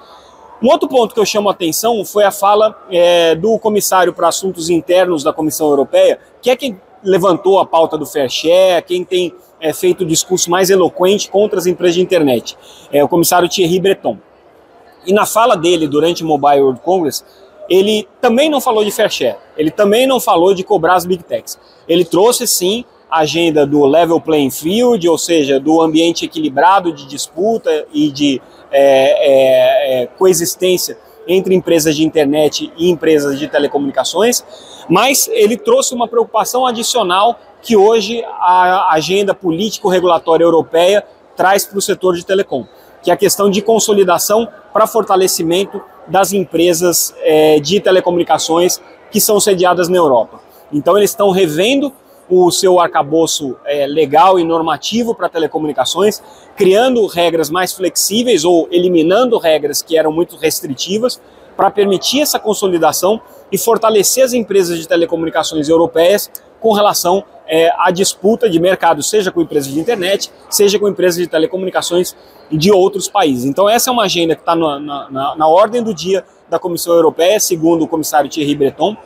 Um 0.60 0.68
outro 0.68 0.88
ponto 0.88 1.14
que 1.14 1.20
eu 1.20 1.24
chamo 1.24 1.48
a 1.48 1.52
atenção 1.52 2.04
foi 2.04 2.24
a 2.24 2.32
fala 2.32 2.76
é, 2.90 3.34
do 3.36 3.58
comissário 3.58 4.12
para 4.12 4.28
assuntos 4.28 4.68
internos 4.68 5.22
da 5.22 5.32
Comissão 5.32 5.68
Europeia, 5.68 6.18
que 6.42 6.50
é 6.50 6.56
quem 6.56 6.80
levantou 7.02 7.60
a 7.60 7.66
pauta 7.66 7.96
do 7.96 8.04
fair 8.04 8.28
share, 8.28 8.82
quem 8.84 9.04
tem 9.04 9.32
é, 9.60 9.72
feito 9.72 10.02
o 10.02 10.06
discurso 10.06 10.50
mais 10.50 10.68
eloquente 10.68 11.30
contra 11.30 11.58
as 11.58 11.66
empresas 11.66 11.94
de 11.94 12.02
internet, 12.02 12.56
é 12.92 13.02
o 13.04 13.08
comissário 13.08 13.48
Thierry 13.48 13.78
Breton. 13.78 14.18
E 15.06 15.12
na 15.12 15.24
fala 15.24 15.56
dele 15.56 15.86
durante 15.86 16.24
o 16.24 16.26
Mobile 16.26 16.60
World 16.60 16.80
Congress, 16.80 17.24
ele 17.68 18.08
também 18.20 18.50
não 18.50 18.60
falou 18.60 18.84
de 18.84 18.90
fair 18.90 19.10
share, 19.10 19.36
ele 19.56 19.70
também 19.70 20.08
não 20.08 20.18
falou 20.18 20.54
de 20.54 20.64
cobrar 20.64 20.96
as 20.96 21.06
big 21.06 21.22
techs. 21.22 21.58
Ele 21.86 22.04
trouxe 22.04 22.46
sim 22.48 22.84
agenda 23.10 23.66
do 23.66 23.84
level 23.86 24.20
playing 24.20 24.50
field, 24.50 25.08
ou 25.08 25.16
seja, 25.16 25.58
do 25.58 25.80
ambiente 25.80 26.24
equilibrado 26.24 26.92
de 26.92 27.06
disputa 27.06 27.86
e 27.92 28.10
de 28.10 28.40
é, 28.70 30.00
é, 30.00 30.02
é, 30.02 30.06
coexistência 30.06 30.98
entre 31.26 31.54
empresas 31.54 31.94
de 31.94 32.04
internet 32.04 32.72
e 32.76 32.90
empresas 32.90 33.38
de 33.38 33.48
telecomunicações, 33.48 34.42
mas 34.88 35.28
ele 35.28 35.56
trouxe 35.56 35.94
uma 35.94 36.08
preocupação 36.08 36.66
adicional 36.66 37.38
que 37.62 37.76
hoje 37.76 38.24
a 38.24 38.92
agenda 38.92 39.34
político-regulatória 39.34 40.44
europeia 40.44 41.04
traz 41.36 41.66
para 41.66 41.78
o 41.78 41.82
setor 41.82 42.14
de 42.16 42.24
telecom, 42.24 42.66
que 43.02 43.10
é 43.10 43.14
a 43.14 43.16
questão 43.16 43.50
de 43.50 43.60
consolidação 43.60 44.48
para 44.72 44.86
fortalecimento 44.86 45.80
das 46.06 46.32
empresas 46.32 47.14
é, 47.20 47.60
de 47.60 47.80
telecomunicações 47.80 48.80
que 49.10 49.20
são 49.20 49.38
sediadas 49.38 49.88
na 49.88 49.96
Europa. 49.96 50.40
Então 50.72 50.96
eles 50.96 51.10
estão 51.10 51.30
revendo 51.30 51.92
o 52.28 52.50
seu 52.50 52.78
arcabouço 52.78 53.56
é, 53.64 53.86
legal 53.86 54.38
e 54.38 54.44
normativo 54.44 55.14
para 55.14 55.28
telecomunicações, 55.28 56.22
criando 56.56 57.06
regras 57.06 57.48
mais 57.48 57.72
flexíveis 57.72 58.44
ou 58.44 58.68
eliminando 58.70 59.38
regras 59.38 59.82
que 59.82 59.96
eram 59.96 60.12
muito 60.12 60.36
restritivas 60.36 61.20
para 61.56 61.70
permitir 61.70 62.20
essa 62.20 62.38
consolidação 62.38 63.20
e 63.50 63.58
fortalecer 63.58 64.24
as 64.24 64.32
empresas 64.32 64.78
de 64.78 64.86
telecomunicações 64.86 65.68
europeias 65.68 66.30
com 66.60 66.72
relação 66.72 67.24
é, 67.46 67.72
à 67.78 67.90
disputa 67.90 68.48
de 68.48 68.60
mercado, 68.60 69.02
seja 69.02 69.32
com 69.32 69.40
empresas 69.40 69.72
de 69.72 69.80
internet, 69.80 70.30
seja 70.50 70.78
com 70.78 70.86
empresas 70.88 71.20
de 71.20 71.26
telecomunicações 71.26 72.14
de 72.50 72.70
outros 72.70 73.08
países. 73.08 73.44
Então, 73.44 73.68
essa 73.68 73.90
é 73.90 73.92
uma 73.92 74.04
agenda 74.04 74.34
que 74.34 74.42
está 74.42 74.54
na, 74.54 74.78
na, 74.78 75.36
na 75.36 75.48
ordem 75.48 75.82
do 75.82 75.94
dia 75.94 76.24
da 76.48 76.58
Comissão 76.58 76.94
Europeia, 76.94 77.40
segundo 77.40 77.84
o 77.84 77.88
comissário 77.88 78.28
Thierry 78.28 78.54
Breton. 78.54 78.96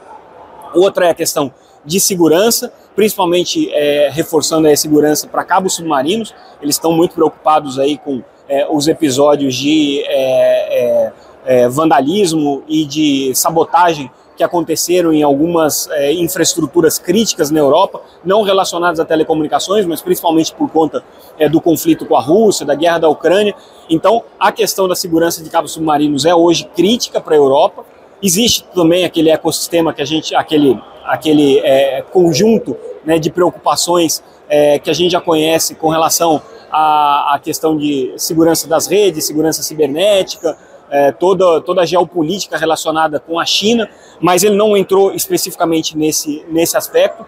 Outra 0.75 1.07
é 1.07 1.11
a 1.11 1.15
questão 1.15 1.53
de 1.85 1.99
segurança, 2.01 2.73
principalmente 2.95 3.71
é, 3.73 4.11
reforçando 4.13 4.69
a 4.69 4.77
segurança 4.77 5.27
para 5.27 5.45
cabos 5.45 5.75
submarinos. 5.75 6.35
Eles 6.61 6.77
estão 6.77 6.93
muito 6.93 7.15
preocupados 7.15 7.79
aí 7.79 7.99
com 7.99 8.23
é, 8.49 8.67
os 8.71 8.89
episódios 8.89 9.55
de 9.55 10.03
é, 10.07 11.07
é, 11.07 11.13
é 11.45 11.69
vandalismo 11.69 12.63
e 12.69 12.85
de 12.85 13.33
sabotagem 13.35 14.11
que 14.37 14.43
aconteceram 14.43 15.13
em 15.13 15.23
algumas 15.23 15.89
é, 15.91 16.13
infraestruturas 16.13 16.99
críticas 16.99 17.51
na 17.51 17.61
Europa, 17.61 18.01
não 18.25 18.43
relacionadas 18.43 18.99
a 18.99 19.05
telecomunicações, 19.05 19.87
mas 19.87 20.01
principalmente 20.01 20.55
por 20.55 20.71
conta 20.71 21.05
é, 21.39 21.49
do 21.49 21.61
conflito 21.61 22.07
com 22.07 22.17
a 22.17 22.21
Rússia, 22.21 22.65
da 22.65 22.75
guerra 22.75 22.99
da 22.99 23.09
Ucrânia. 23.09 23.55
Então, 23.91 24.23
a 24.41 24.51
questão 24.51 24.89
da 24.89 24.95
segurança 24.95 25.43
de 25.43 25.51
cabos 25.51 25.73
submarinos 25.73 26.25
é 26.25 26.35
hoje 26.35 26.69
crítica 26.75 27.21
para 27.21 27.35
a 27.35 27.39
Europa. 27.39 27.85
Existe 28.23 28.65
também 28.75 29.05
aquele 29.05 29.31
ecossistema 29.31 29.93
que 29.93 30.01
a 30.01 30.05
gente, 30.05 30.35
aquele, 30.35 30.81
aquele 31.13 31.59
é, 31.59 32.01
conjunto 32.11 32.75
né, 33.05 33.19
de 33.19 33.31
preocupações 33.31 34.25
é, 34.49 34.79
que 34.79 34.89
a 34.89 34.95
gente 34.95 35.13
já 35.13 35.21
conhece 35.21 35.75
com 35.75 35.91
relação 35.91 36.41
à, 36.71 37.35
à 37.35 37.39
questão 37.39 37.77
de 37.77 38.15
segurança 38.17 38.67
das 38.67 38.87
redes, 38.87 39.27
segurança 39.27 39.63
cibernética, 39.63 40.57
é, 40.91 41.13
toda, 41.13 41.61
toda 41.61 41.83
a 41.83 41.85
geopolítica 41.85 42.57
relacionada 42.57 43.21
com 43.21 43.39
a 43.39 43.45
China, 43.45 43.91
mas 44.23 44.43
ele 44.43 44.57
não 44.57 44.75
entrou 44.75 45.13
especificamente 45.13 45.99
nesse, 45.99 46.47
nesse 46.49 46.79
aspecto. 46.79 47.27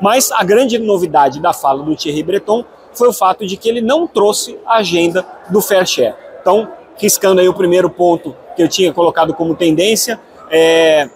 Mas 0.00 0.32
a 0.32 0.42
grande 0.42 0.78
novidade 0.78 1.38
da 1.38 1.52
fala 1.52 1.82
do 1.82 1.94
Thierry 1.94 2.22
Breton 2.22 2.64
foi 2.94 3.08
o 3.08 3.12
fato 3.12 3.46
de 3.46 3.58
que 3.58 3.68
ele 3.68 3.82
não 3.82 4.06
trouxe 4.06 4.58
a 4.64 4.76
agenda 4.76 5.26
do 5.50 5.60
fair 5.60 5.86
share. 5.86 6.14
Então, 6.40 6.66
riscando 6.96 7.42
aí 7.42 7.48
o 7.50 7.52
primeiro 7.52 7.90
ponto 7.90 8.34
que 8.56 8.62
eu 8.62 8.68
tinha 8.68 8.94
colocado 8.94 9.34
como 9.34 9.54
tendência, 9.54 10.18
é, 10.50 11.10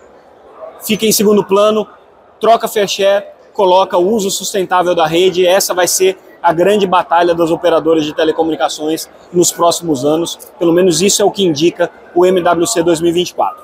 fica 0.83 1.07
em 1.07 1.12
segundo 1.12 1.43
plano, 1.43 1.89
troca 2.40 2.66
fair 2.66 2.88
share, 2.88 3.26
coloca 3.52 3.99
o 3.99 4.09
uso 4.09 4.30
sustentável 4.30 4.94
da 4.94 5.06
rede, 5.06 5.47
essa 5.47 5.75
vai 5.75 5.87
ser 5.87 6.16
a 6.42 6.52
grande 6.52 6.87
batalha 6.87 7.35
das 7.35 7.50
operadoras 7.50 8.04
de 8.04 8.14
telecomunicações 8.14 9.09
nos 9.32 9.52
próximos 9.52 10.04
anos. 10.04 10.38
Pelo 10.59 10.73
menos 10.73 11.02
isso 11.02 11.20
é 11.20 11.25
o 11.25 11.30
que 11.30 11.44
indica 11.44 11.90
o 12.14 12.25
MWC 12.25 12.82
2024. 12.82 13.62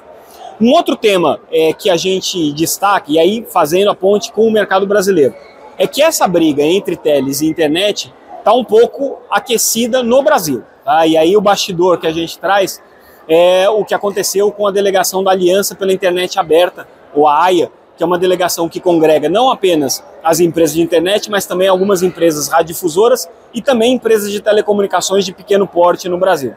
Um 0.61 0.73
outro 0.73 0.97
tema 0.97 1.41
é, 1.51 1.73
que 1.73 1.91
a 1.91 1.97
gente 1.97 2.53
destaca, 2.53 3.11
e 3.11 3.19
aí 3.19 3.47
fazendo 3.49 3.91
a 3.91 3.95
ponte 3.95 4.33
com 4.33 4.47
o 4.47 4.51
mercado 4.51 4.87
brasileiro, 4.87 5.35
é 5.79 5.87
que 5.87 6.03
essa 6.03 6.27
briga 6.27 6.63
entre 6.63 6.97
teles 6.97 7.41
e 7.41 7.47
internet 7.47 8.13
está 8.39 8.53
um 8.53 8.65
pouco 8.65 9.19
aquecida 9.31 10.03
no 10.03 10.23
Brasil. 10.23 10.63
Tá? 10.85 11.07
E 11.07 11.17
aí 11.17 11.37
o 11.37 11.41
bastidor 11.41 11.99
que 11.99 12.07
a 12.07 12.13
gente 12.13 12.39
traz 12.39 12.83
é 13.29 13.69
o 13.69 13.85
que 13.85 13.95
aconteceu 13.95 14.51
com 14.53 14.67
a 14.67 14.71
delegação 14.71 15.23
da 15.23 15.33
Aliança 15.33 15.75
pela 15.75 15.93
Internet 15.93 16.39
Aberta, 16.39 16.87
ou 17.15 17.27
a 17.27 17.43
AIA, 17.45 17.71
que 17.97 18.03
é 18.03 18.07
uma 18.07 18.19
delegação 18.19 18.69
que 18.69 18.79
congrega 18.79 19.29
não 19.29 19.51
apenas 19.51 20.05
as 20.23 20.39
empresas 20.39 20.77
de 20.77 20.83
internet, 20.83 21.31
mas 21.31 21.47
também 21.47 21.67
algumas 21.67 22.03
empresas 22.03 22.49
radiodifusoras 22.49 23.29
e 23.55 23.63
também 23.63 23.95
empresas 23.95 24.31
de 24.31 24.41
telecomunicações 24.41 25.25
de 25.25 25.33
pequeno 25.33 25.67
porte 25.67 26.09
no 26.09 26.19
Brasil. 26.19 26.55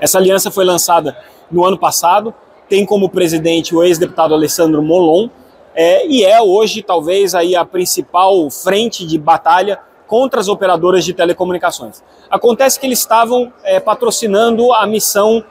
Essa 0.00 0.18
aliança 0.18 0.50
foi 0.50 0.64
lançada 0.64 1.16
no 1.50 1.64
ano 1.64 1.76
passado, 1.76 2.32
tem 2.68 2.86
como 2.86 3.08
presidente 3.08 3.74
o 3.74 3.82
ex-deputado 3.82 4.32
Alessandro 4.32 4.82
Molon, 4.82 5.28
é, 5.74 6.06
e 6.06 6.24
é 6.24 6.40
hoje 6.40 6.82
talvez 6.82 7.34
aí 7.34 7.56
a 7.56 7.64
principal 7.64 8.48
frente 8.50 9.06
de 9.06 9.18
batalha 9.18 9.80
contra 10.06 10.40
as 10.40 10.48
operadoras 10.48 11.04
de 11.04 11.12
telecomunicações. 11.12 12.02
Acontece 12.28 12.78
que 12.78 12.86
eles 12.86 12.98
estavam 12.98 13.52
é, 13.62 13.78
patrocinando 13.78 14.72
a 14.72 14.86
missão 14.86 15.44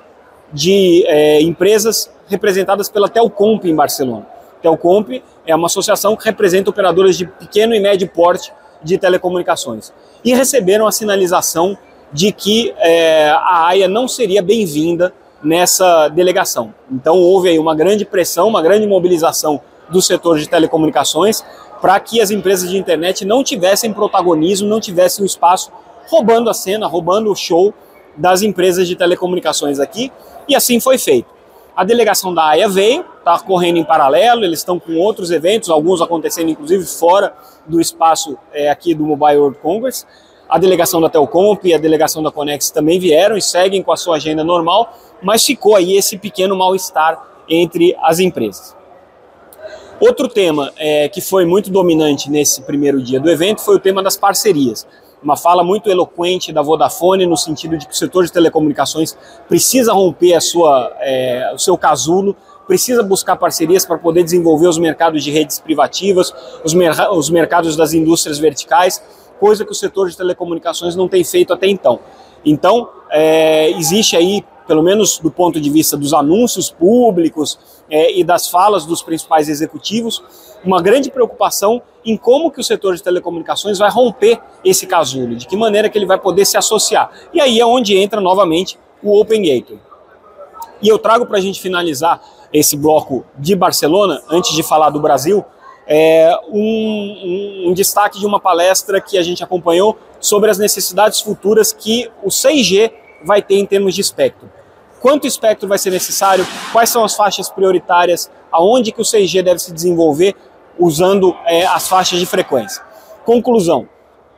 de 0.52 1.06
é, 1.08 1.42
empresas 1.42 2.12
representadas 2.28 2.90
pela 2.90 3.08
Telcomp 3.08 3.66
em 3.66 3.76
Barcelona. 3.76 4.28
Telcomp 4.62 5.24
é 5.46 5.56
uma 5.56 5.68
associação 5.68 6.16
que 6.16 6.26
representa 6.26 6.70
operadoras 6.70 7.18
de 7.18 7.26
pequeno 7.26 7.74
e 7.74 7.80
médio 7.80 8.08
porte 8.08 8.54
de 8.84 8.98
telecomunicações. 8.98 9.94
E 10.24 10.34
receberam 10.34 10.88
a 10.88 10.92
sinalização 10.92 11.78
de 12.12 12.32
que 12.32 12.74
é, 12.78 13.30
a 13.30 13.68
AIA 13.68 13.88
não 13.88 14.08
seria 14.08 14.42
bem-vinda 14.42 15.14
nessa 15.44 16.08
delegação. 16.10 16.74
Então 16.92 17.18
houve 17.18 17.50
aí 17.50 17.60
uma 17.60 17.76
grande 17.76 18.06
pressão, 18.06 18.48
uma 18.48 18.62
grande 18.62 18.86
mobilização 18.88 19.62
do 19.90 20.02
setor 20.02 20.38
de 20.38 20.48
telecomunicações 20.48 21.44
para 21.82 22.00
que 22.00 22.20
as 22.22 22.30
empresas 22.30 22.70
de 22.70 22.78
internet 22.78 23.26
não 23.26 23.44
tivessem 23.44 23.94
protagonismo, 23.94 24.68
não 24.68 24.80
tivessem 24.80 25.24
o 25.24 25.26
espaço 25.26 25.72
roubando 26.08 26.50
a 26.50 26.54
cena, 26.54 26.88
roubando 26.88 27.32
o 27.32 27.36
show 27.36 27.74
das 28.18 28.42
empresas 28.42 28.88
de 28.88 28.96
telecomunicações 28.96 29.80
aqui, 29.80 30.12
e 30.48 30.56
assim 30.56 30.80
foi 30.80 30.98
feito. 30.98 31.39
A 31.80 31.86
delegação 31.86 32.34
da 32.34 32.44
AIA 32.44 32.68
veio, 32.68 33.06
está 33.20 33.40
correndo 33.40 33.78
em 33.78 33.86
paralelo, 33.86 34.44
eles 34.44 34.60
estão 34.60 34.78
com 34.78 34.98
outros 34.98 35.32
eventos, 35.32 35.70
alguns 35.70 36.02
acontecendo 36.02 36.50
inclusive 36.50 36.86
fora 36.86 37.34
do 37.66 37.80
espaço 37.80 38.38
é, 38.52 38.70
aqui 38.70 38.94
do 38.94 39.06
Mobile 39.06 39.38
World 39.38 39.60
Congress. 39.60 40.06
A 40.50 40.58
delegação 40.58 41.00
da 41.00 41.08
Telcomp 41.08 41.64
e 41.64 41.74
a 41.74 41.78
delegação 41.78 42.22
da 42.22 42.32
Conex 42.32 42.70
também 42.70 43.00
vieram 43.00 43.38
e 43.38 43.42
seguem 43.42 43.82
com 43.82 43.94
a 43.94 43.96
sua 43.96 44.18
agenda 44.18 44.44
normal, 44.44 44.94
mas 45.22 45.46
ficou 45.46 45.74
aí 45.74 45.96
esse 45.96 46.18
pequeno 46.18 46.54
mal-estar 46.54 47.18
entre 47.48 47.96
as 48.02 48.20
empresas. 48.20 48.76
Outro 50.02 50.28
tema 50.28 50.74
é, 50.76 51.08
que 51.08 51.22
foi 51.22 51.46
muito 51.46 51.72
dominante 51.72 52.30
nesse 52.30 52.62
primeiro 52.64 53.02
dia 53.02 53.22
do 53.22 53.30
evento 53.30 53.62
foi 53.62 53.78
o 53.78 53.80
tema 53.80 54.04
das 54.04 54.18
parcerias 54.18 54.86
uma 55.22 55.36
fala 55.36 55.64
muito 55.64 55.90
eloquente 55.90 56.52
da 56.52 56.62
Vodafone 56.62 57.26
no 57.26 57.36
sentido 57.36 57.78
de 57.78 57.86
que 57.86 57.94
o 57.94 57.96
setor 57.96 58.26
de 58.26 58.32
telecomunicações 58.32 59.18
precisa 59.48 59.94
romper 59.94 60.34
a 60.34 60.42
sua, 60.42 60.96
é, 61.00 61.52
o 61.54 61.60
seu 61.60 61.78
casulo, 61.78 62.36
precisa 62.68 63.02
buscar 63.04 63.36
parcerias 63.36 63.86
para 63.86 63.98
poder 63.98 64.24
desenvolver 64.24 64.68
os 64.68 64.78
mercados 64.78 65.24
de 65.24 65.32
redes 65.32 65.60
privativas, 65.60 66.34
os, 66.64 66.74
mer 66.74 66.94
os 67.12 67.30
mercados 67.30 67.76
das 67.76 67.94
indústrias 67.94 68.38
verticais, 68.38 69.04
coisa 69.40 69.66
que 69.66 69.72
o 69.72 69.76
setor 69.76 70.10
de 70.10 70.16
telecomunicações 70.16 70.96
não 70.96 71.08
tem 71.08 71.24
feito 71.24 71.52
até 71.54 71.68
então. 71.68 72.00
Então, 72.46 72.90
é, 73.10 73.72
existe 73.72 74.16
aí 74.16 74.46
pelo 74.70 74.84
menos 74.84 75.18
do 75.18 75.32
ponto 75.32 75.60
de 75.60 75.68
vista 75.68 75.98
dos 75.98 76.14
anúncios 76.14 76.70
públicos 76.70 77.58
é, 77.90 78.16
e 78.16 78.24
das 78.24 78.48
falas 78.48 78.86
dos 78.86 79.02
principais 79.02 79.50
executivos, 79.50 80.24
uma 80.64 80.80
grande 80.80 81.10
preocupação 81.10 81.82
em 82.06 82.16
como 82.16 82.52
que 82.52 82.62
o 82.62 82.64
setor 82.64 82.96
de 82.96 83.02
telecomunicações 83.02 83.80
vai 83.80 83.90
romper 83.90 84.40
esse 84.64 84.86
casulo, 84.86 85.36
de 85.36 85.48
que 85.48 85.58
maneira 85.58 85.90
que 85.90 85.98
ele 85.98 86.06
vai 86.06 86.20
poder 86.20 86.46
se 86.46 86.56
associar. 86.56 87.10
E 87.34 87.42
aí 87.42 87.60
é 87.60 87.66
onde 87.66 87.98
entra 87.98 88.22
novamente 88.22 88.78
o 89.02 89.20
Open 89.20 89.42
Gateway. 89.42 89.80
E 90.84 90.88
eu 90.88 91.00
trago 91.00 91.26
para 91.26 91.40
a 91.40 91.42
gente 91.42 91.60
finalizar 91.60 92.22
esse 92.54 92.78
bloco 92.78 93.26
de 93.40 93.56
Barcelona, 93.56 94.22
antes 94.30 94.56
de 94.56 94.62
falar 94.62 94.92
do 94.92 95.00
Brasil, 95.00 95.44
é 95.88 96.32
um, 96.48 96.60
um, 96.62 97.70
um, 97.70 97.74
destaque 97.74 98.20
de 98.20 98.26
uma 98.28 98.40
palestra 98.40 99.02
que 99.02 99.18
a 99.18 99.24
gente 99.24 99.44
acompanhou 99.44 99.98
sobre 100.20 100.52
as 100.52 100.60
necessidades 100.60 101.22
futuras 101.22 101.74
que 101.74 102.08
o 102.24 102.28
6G 102.28 102.92
vai 103.26 103.42
ter 103.42 103.56
em 103.56 103.66
termos 103.66 103.96
de 103.96 104.02
espectro 104.02 104.59
quanto 105.00 105.28
espectro 105.28 105.68
vai 105.68 105.78
ser 105.78 105.92
necessário, 105.92 106.46
quais 106.72 106.90
são 106.90 107.04
as 107.04 107.16
faixas 107.16 107.50
prioritárias, 107.50 108.30
aonde 108.52 108.92
que 108.92 109.02
o 109.02 109.04
6G 109.04 109.42
deve 109.42 109.60
se 109.60 109.72
desenvolver 109.72 110.36
usando 110.78 111.36
é, 111.46 111.66
as 111.66 111.88
faixas 111.88 112.20
de 112.20 112.26
frequência. 112.26 112.82
Conclusão, 113.26 113.88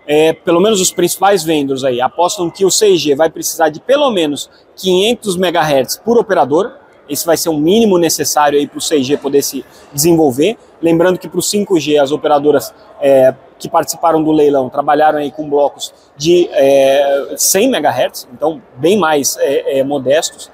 é, 0.07 0.33
pelo 0.33 0.59
menos 0.59 0.81
os 0.81 0.91
principais 0.91 1.43
vendors 1.43 1.83
aí 1.83 2.01
apostam 2.01 2.49
que 2.49 2.65
o 2.65 2.69
6G 2.69 3.15
vai 3.15 3.29
precisar 3.29 3.69
de 3.69 3.79
pelo 3.79 4.09
menos 4.11 4.49
500 4.75 5.35
MHz 5.37 6.01
por 6.03 6.17
operador, 6.17 6.73
esse 7.07 7.25
vai 7.25 7.35
ser 7.35 7.49
o 7.49 7.57
mínimo 7.57 7.97
necessário 7.97 8.57
aí 8.57 8.65
para 8.65 8.77
o 8.77 8.81
6G 8.81 9.17
poder 9.17 9.41
se 9.41 9.65
desenvolver. 9.91 10.57
Lembrando 10.81 11.19
que 11.19 11.27
para 11.27 11.39
o 11.39 11.41
5G 11.41 12.01
as 12.01 12.11
operadoras 12.11 12.73
é, 13.01 13.35
que 13.61 13.69
participaram 13.69 14.23
do 14.23 14.31
leilão 14.31 14.69
trabalharam 14.69 15.19
aí 15.19 15.31
com 15.31 15.49
blocos 15.49 15.93
de 16.17 16.49
é, 16.51 17.35
100 17.37 17.67
MHz, 17.67 18.27
então 18.33 18.61
bem 18.77 18.97
mais 18.97 19.37
é, 19.37 19.79
é, 19.79 19.83
modestos. 19.83 20.51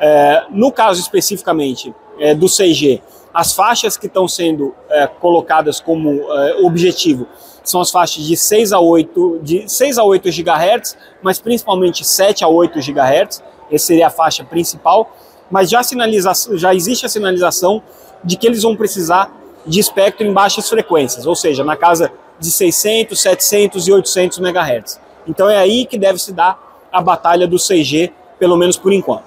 É, 0.00 0.44
no 0.50 0.70
caso 0.70 1.00
especificamente 1.00 1.94
é, 2.18 2.34
do 2.34 2.46
6G, 2.46 3.00
as 3.32 3.52
faixas 3.52 3.96
que 3.96 4.06
estão 4.06 4.26
sendo 4.26 4.74
colocadas 5.20 5.78
como 5.78 6.22
objetivo 6.64 7.28
são 7.62 7.80
as 7.80 7.90
faixas 7.90 8.24
de 8.24 8.36
6 8.36 8.72
a 8.72 8.80
8, 8.80 9.40
de 9.42 9.68
6 9.68 9.98
a 9.98 10.02
8 10.02 10.28
GHz, 10.30 10.96
mas 11.22 11.38
principalmente 11.38 12.04
7 12.04 12.42
a 12.42 12.48
8 12.48 12.80
GHz, 12.80 13.42
essa 13.70 13.86
seria 13.86 14.08
a 14.08 14.10
faixa 14.10 14.42
principal 14.42 15.12
mas 15.50 15.70
já, 15.70 15.82
sinaliza, 15.82 16.32
já 16.56 16.74
existe 16.74 17.06
a 17.06 17.08
sinalização 17.08 17.82
de 18.22 18.36
que 18.36 18.46
eles 18.46 18.62
vão 18.62 18.76
precisar 18.76 19.32
de 19.66 19.80
espectro 19.80 20.26
em 20.26 20.32
baixas 20.32 20.68
frequências, 20.68 21.26
ou 21.26 21.34
seja, 21.34 21.64
na 21.64 21.76
casa 21.76 22.12
de 22.38 22.50
600, 22.50 23.20
700 23.20 23.88
e 23.88 23.92
800 23.92 24.38
MHz. 24.38 25.00
Então 25.26 25.48
é 25.48 25.56
aí 25.56 25.84
que 25.84 25.98
deve 25.98 26.18
se 26.18 26.32
dar 26.32 26.58
a 26.92 27.00
batalha 27.00 27.46
do 27.46 27.56
6G, 27.56 28.12
pelo 28.38 28.56
menos 28.56 28.76
por 28.76 28.92
enquanto. 28.92 29.24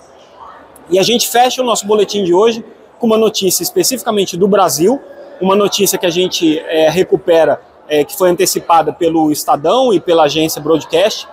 E 0.89 0.98
a 1.00 1.03
gente 1.03 1.30
fecha 1.30 1.62
o 1.62 1.65
nosso 1.65 1.86
boletim 1.86 2.24
de 2.24 2.34
hoje 2.34 2.63
com 3.00 3.08
uma 3.08 3.18
notícia 3.18 3.63
especificamente 3.63 4.36
do 4.38 4.48
Brasil, 4.48 5.00
uma 5.39 5.56
notícia 5.56 5.98
que 5.98 6.06
a 6.06 6.10
gente 6.10 6.60
é, 6.60 6.89
recupera, 6.89 7.62
é, 7.88 8.03
que 8.03 8.15
foi 8.15 8.30
antecipada 8.30 8.94
pelo 8.94 9.32
Estadão 9.32 9.94
e 9.94 10.00
pela 10.00 10.24
agência 10.24 10.62
Broadcast, 10.62 11.27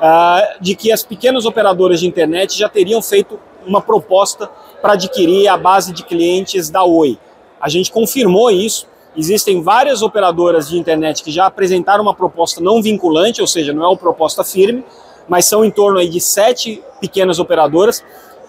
uh, 0.00 0.60
de 0.60 0.74
que 0.74 0.90
as 0.90 1.02
pequenas 1.02 1.44
operadoras 1.44 2.00
de 2.00 2.06
internet 2.06 2.58
já 2.58 2.68
teriam 2.68 3.02
feito 3.02 3.38
uma 3.66 3.80
proposta 3.80 4.50
para 4.80 4.94
adquirir 4.94 5.46
a 5.48 5.56
base 5.56 5.92
de 5.92 6.02
clientes 6.02 6.70
da 6.70 6.82
Oi. 6.82 7.18
A 7.60 7.68
gente 7.68 7.92
confirmou 7.92 8.50
isso. 8.50 8.88
Existem 9.16 9.60
várias 9.60 10.02
operadoras 10.02 10.68
de 10.68 10.78
internet 10.78 11.22
que 11.22 11.32
já 11.32 11.46
apresentaram 11.46 12.02
uma 12.02 12.14
proposta 12.14 12.60
não 12.60 12.80
vinculante, 12.80 13.40
ou 13.40 13.46
seja, 13.46 13.72
não 13.72 13.84
é 13.84 13.88
uma 13.88 13.96
proposta 13.96 14.44
firme, 14.44 14.84
mas 15.28 15.46
são 15.46 15.64
em 15.64 15.70
torno 15.70 15.98
aí 15.98 16.08
de 16.08 16.20
sete 16.20 16.82
pequenas 17.00 17.38
operadoras, 17.38 18.04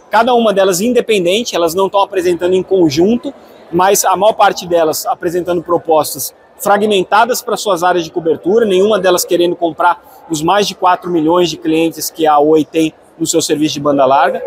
cada 0.10 0.34
uma 0.34 0.54
delas 0.54 0.82
independente, 0.82 1.56
elas 1.56 1.74
não 1.74 1.88
estão 1.88 2.02
apresentando 2.02 2.54
em 2.54 2.62
conjunto, 2.62 3.34
mas 3.72 4.04
a 4.06 4.16
maior 4.16 4.34
parte 4.34 4.68
delas 4.68 5.06
apresentando 5.06 5.64
propostas 5.64 6.34
fragmentadas 6.60 7.42
para 7.42 7.58
suas 7.58 7.82
áreas 7.84 8.04
de 8.04 8.12
cobertura, 8.12 8.66
nenhuma 8.66 9.00
delas 9.00 9.26
querendo 9.26 9.56
comprar 9.56 10.00
os 10.30 10.44
mais 10.44 10.68
de 10.68 10.76
4 10.76 11.10
milhões 11.10 11.50
de 11.50 11.58
clientes 11.58 12.12
que 12.12 12.28
a 12.28 12.38
Oi 12.38 12.64
tem 12.64 12.94
no 13.18 13.26
seu 13.26 13.42
serviço 13.42 13.74
de 13.76 13.80
banda 13.80 14.06
larga. 14.06 14.42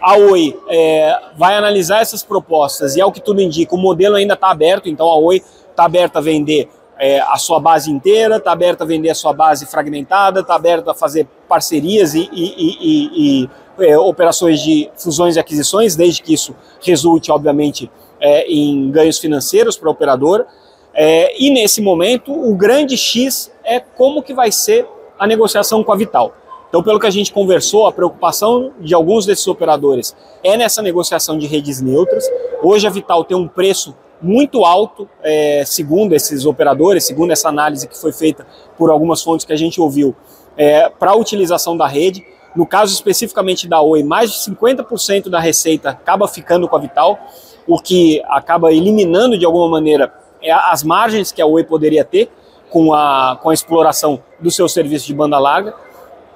A 0.00 0.16
Oi 0.16 0.58
é, 0.68 1.18
vai 1.36 1.56
analisar 1.56 2.00
essas 2.00 2.22
propostas 2.22 2.96
e, 2.96 3.00
ao 3.00 3.12
que 3.12 3.20
tudo 3.20 3.40
indica, 3.40 3.74
o 3.74 3.78
modelo 3.78 4.16
ainda 4.16 4.34
está 4.34 4.50
aberto, 4.50 4.88
então 4.88 5.06
a 5.06 5.16
Oi 5.16 5.42
está 5.70 5.84
aberta 5.84 6.18
a 6.18 6.22
vender 6.22 6.68
é, 6.98 7.20
a 7.20 7.36
sua 7.36 7.60
base 7.60 7.90
inteira, 7.90 8.36
está 8.36 8.52
aberta 8.52 8.84
a 8.84 8.86
vender 8.86 9.10
a 9.10 9.14
sua 9.14 9.32
base 9.32 9.66
fragmentada, 9.66 10.40
está 10.40 10.54
aberta 10.54 10.90
a 10.90 10.94
fazer 10.94 11.26
parcerias 11.48 12.14
e, 12.14 12.28
e, 12.32 12.44
e, 12.80 13.44
e 13.44 13.50
é, 13.78 13.96
operações 13.96 14.60
de 14.60 14.90
fusões 14.96 15.36
e 15.36 15.40
aquisições, 15.40 15.94
desde 15.94 16.22
que 16.22 16.34
isso 16.34 16.54
resulte, 16.80 17.30
obviamente, 17.30 17.90
é, 18.20 18.50
em 18.50 18.90
ganhos 18.90 19.18
financeiros 19.18 19.76
para 19.76 19.88
a 19.88 19.92
operadora. 19.92 20.46
É, 20.92 21.32
e 21.40 21.50
nesse 21.50 21.80
momento, 21.80 22.32
o 22.32 22.56
grande 22.56 22.96
X 22.96 23.52
é 23.64 23.78
como 23.78 24.22
que 24.22 24.34
vai 24.34 24.50
ser 24.50 24.86
a 25.18 25.26
negociação 25.26 25.84
com 25.84 25.92
a 25.92 25.96
Vital. 25.96 26.34
Então, 26.68 26.82
pelo 26.82 27.00
que 27.00 27.06
a 27.06 27.10
gente 27.10 27.32
conversou, 27.32 27.86
a 27.86 27.92
preocupação 27.92 28.72
de 28.78 28.94
alguns 28.94 29.24
desses 29.24 29.46
operadores 29.48 30.14
é 30.42 30.56
nessa 30.56 30.82
negociação 30.82 31.38
de 31.38 31.46
redes 31.46 31.80
neutras. 31.80 32.24
Hoje 32.62 32.86
a 32.86 32.90
Vital 32.90 33.24
tem 33.24 33.36
um 33.36 33.48
preço 33.48 33.96
muito 34.20 34.64
alto, 34.64 35.08
é, 35.22 35.62
segundo 35.64 36.12
esses 36.12 36.44
operadores, 36.44 37.04
segundo 37.04 37.30
essa 37.30 37.48
análise 37.48 37.88
que 37.88 37.96
foi 37.96 38.12
feita 38.12 38.46
por 38.76 38.90
algumas 38.90 39.22
fontes 39.22 39.46
que 39.46 39.52
a 39.52 39.56
gente 39.56 39.80
ouviu, 39.80 40.14
é, 40.56 40.90
para 40.90 41.12
a 41.12 41.16
utilização 41.16 41.76
da 41.76 41.86
rede. 41.86 42.24
No 42.54 42.66
caso 42.66 42.92
especificamente 42.92 43.68
da 43.68 43.80
Oi, 43.80 44.02
mais 44.02 44.32
de 44.32 44.38
50% 44.38 45.28
da 45.30 45.38
receita 45.38 45.90
acaba 45.90 46.26
ficando 46.28 46.68
com 46.68 46.76
a 46.76 46.80
Vital, 46.80 47.18
o 47.66 47.78
que 47.78 48.20
acaba 48.26 48.72
eliminando 48.72 49.38
de 49.38 49.44
alguma 49.46 49.68
maneira 49.68 50.12
é, 50.42 50.50
as 50.52 50.82
margens 50.82 51.32
que 51.32 51.40
a 51.40 51.46
Oi 51.46 51.64
poderia 51.64 52.04
ter 52.04 52.30
com 52.68 52.92
a, 52.92 53.38
com 53.40 53.48
a 53.48 53.54
exploração 53.54 54.22
do 54.40 54.50
seu 54.50 54.68
serviço 54.68 55.06
de 55.06 55.14
banda 55.14 55.38
larga. 55.38 55.74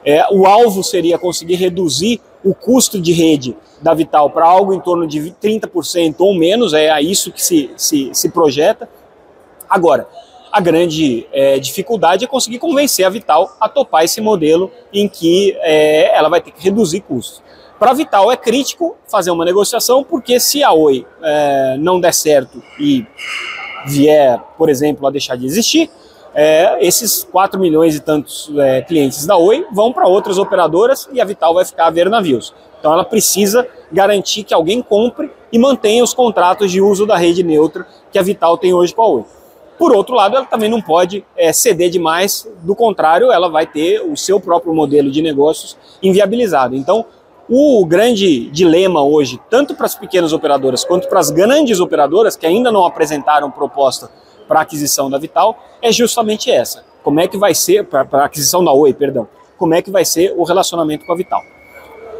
É, 0.04 0.26
o 0.32 0.46
alvo 0.46 0.82
seria 0.82 1.18
conseguir 1.18 1.54
reduzir 1.54 2.20
o 2.44 2.54
custo 2.54 3.00
de 3.00 3.12
rede 3.12 3.56
da 3.80 3.94
Vital 3.94 4.30
para 4.30 4.46
algo 4.46 4.74
em 4.74 4.80
torno 4.80 5.06
de 5.06 5.20
30% 5.42 6.16
ou 6.18 6.34
menos, 6.34 6.72
é 6.72 6.90
a 6.90 7.00
isso 7.00 7.32
que 7.32 7.42
se, 7.42 7.70
se, 7.76 8.10
se 8.12 8.28
projeta. 8.30 8.88
Agora, 9.68 10.08
a 10.52 10.60
grande 10.60 11.26
é, 11.32 11.58
dificuldade 11.58 12.24
é 12.24 12.28
conseguir 12.28 12.58
convencer 12.58 13.04
a 13.06 13.10
Vital 13.10 13.56
a 13.60 13.68
topar 13.68 14.04
esse 14.04 14.20
modelo 14.20 14.70
em 14.92 15.08
que 15.08 15.56
é, 15.60 16.16
ela 16.16 16.28
vai 16.28 16.40
ter 16.40 16.50
que 16.50 16.62
reduzir 16.62 17.00
custos. 17.00 17.42
Para 17.78 17.90
a 17.90 17.94
Vital 17.94 18.30
é 18.30 18.36
crítico 18.36 18.96
fazer 19.08 19.30
uma 19.30 19.44
negociação, 19.44 20.04
porque 20.04 20.38
se 20.38 20.62
a 20.62 20.72
Oi 20.72 21.06
é, 21.22 21.76
não 21.78 21.98
der 21.98 22.14
certo 22.14 22.62
e 22.78 23.04
vier, 23.86 24.40
por 24.56 24.68
exemplo, 24.68 25.06
a 25.06 25.10
deixar 25.10 25.36
de 25.36 25.46
existir, 25.46 25.90
é, 26.34 26.78
esses 26.80 27.24
4 27.24 27.60
milhões 27.60 27.94
e 27.94 28.00
tantos 28.00 28.50
é, 28.56 28.82
clientes 28.82 29.26
da 29.26 29.36
Oi 29.36 29.66
vão 29.72 29.92
para 29.92 30.08
outras 30.08 30.38
operadoras 30.38 31.08
e 31.12 31.20
a 31.20 31.24
Vital 31.24 31.54
vai 31.54 31.64
ficar 31.64 31.86
a 31.86 31.90
ver 31.90 32.08
navios. 32.08 32.54
Então 32.78 32.92
ela 32.92 33.04
precisa 33.04 33.66
garantir 33.90 34.42
que 34.42 34.54
alguém 34.54 34.82
compre 34.82 35.30
e 35.52 35.58
mantenha 35.58 36.02
os 36.02 36.14
contratos 36.14 36.70
de 36.70 36.80
uso 36.80 37.06
da 37.06 37.16
rede 37.16 37.42
neutra 37.42 37.86
que 38.10 38.18
a 38.18 38.22
Vital 38.22 38.56
tem 38.56 38.72
hoje 38.72 38.94
com 38.94 39.02
a 39.02 39.08
Oi. 39.08 39.24
Por 39.78 39.92
outro 39.92 40.14
lado, 40.14 40.36
ela 40.36 40.46
também 40.46 40.70
não 40.70 40.80
pode 40.80 41.24
é, 41.36 41.52
ceder 41.52 41.90
demais, 41.90 42.48
do 42.62 42.74
contrário, 42.74 43.32
ela 43.32 43.48
vai 43.48 43.66
ter 43.66 44.00
o 44.00 44.16
seu 44.16 44.38
próprio 44.38 44.72
modelo 44.72 45.10
de 45.10 45.20
negócios 45.20 45.76
inviabilizado. 46.02 46.76
Então, 46.76 47.04
o 47.48 47.84
grande 47.84 48.48
dilema 48.50 49.02
hoje, 49.02 49.40
tanto 49.50 49.74
para 49.74 49.86
as 49.86 49.94
pequenas 49.94 50.32
operadoras 50.32 50.84
quanto 50.84 51.08
para 51.08 51.18
as 51.18 51.30
grandes 51.30 51.80
operadoras 51.80 52.36
que 52.36 52.46
ainda 52.46 52.70
não 52.70 52.84
apresentaram 52.84 53.50
proposta 53.50 54.08
para 54.46 54.60
a 54.60 54.62
aquisição 54.62 55.10
da 55.10 55.18
Vital 55.18 55.58
é 55.80 55.90
justamente 55.90 56.50
essa. 56.50 56.84
Como 57.02 57.20
é 57.20 57.26
que 57.26 57.36
vai 57.36 57.54
ser, 57.54 57.84
para 57.84 58.06
a 58.12 58.24
aquisição 58.24 58.64
da 58.64 58.72
Oi, 58.72 58.92
perdão, 58.94 59.28
como 59.58 59.74
é 59.74 59.82
que 59.82 59.90
vai 59.90 60.04
ser 60.04 60.34
o 60.36 60.44
relacionamento 60.44 61.04
com 61.06 61.12
a 61.12 61.16
Vital. 61.16 61.42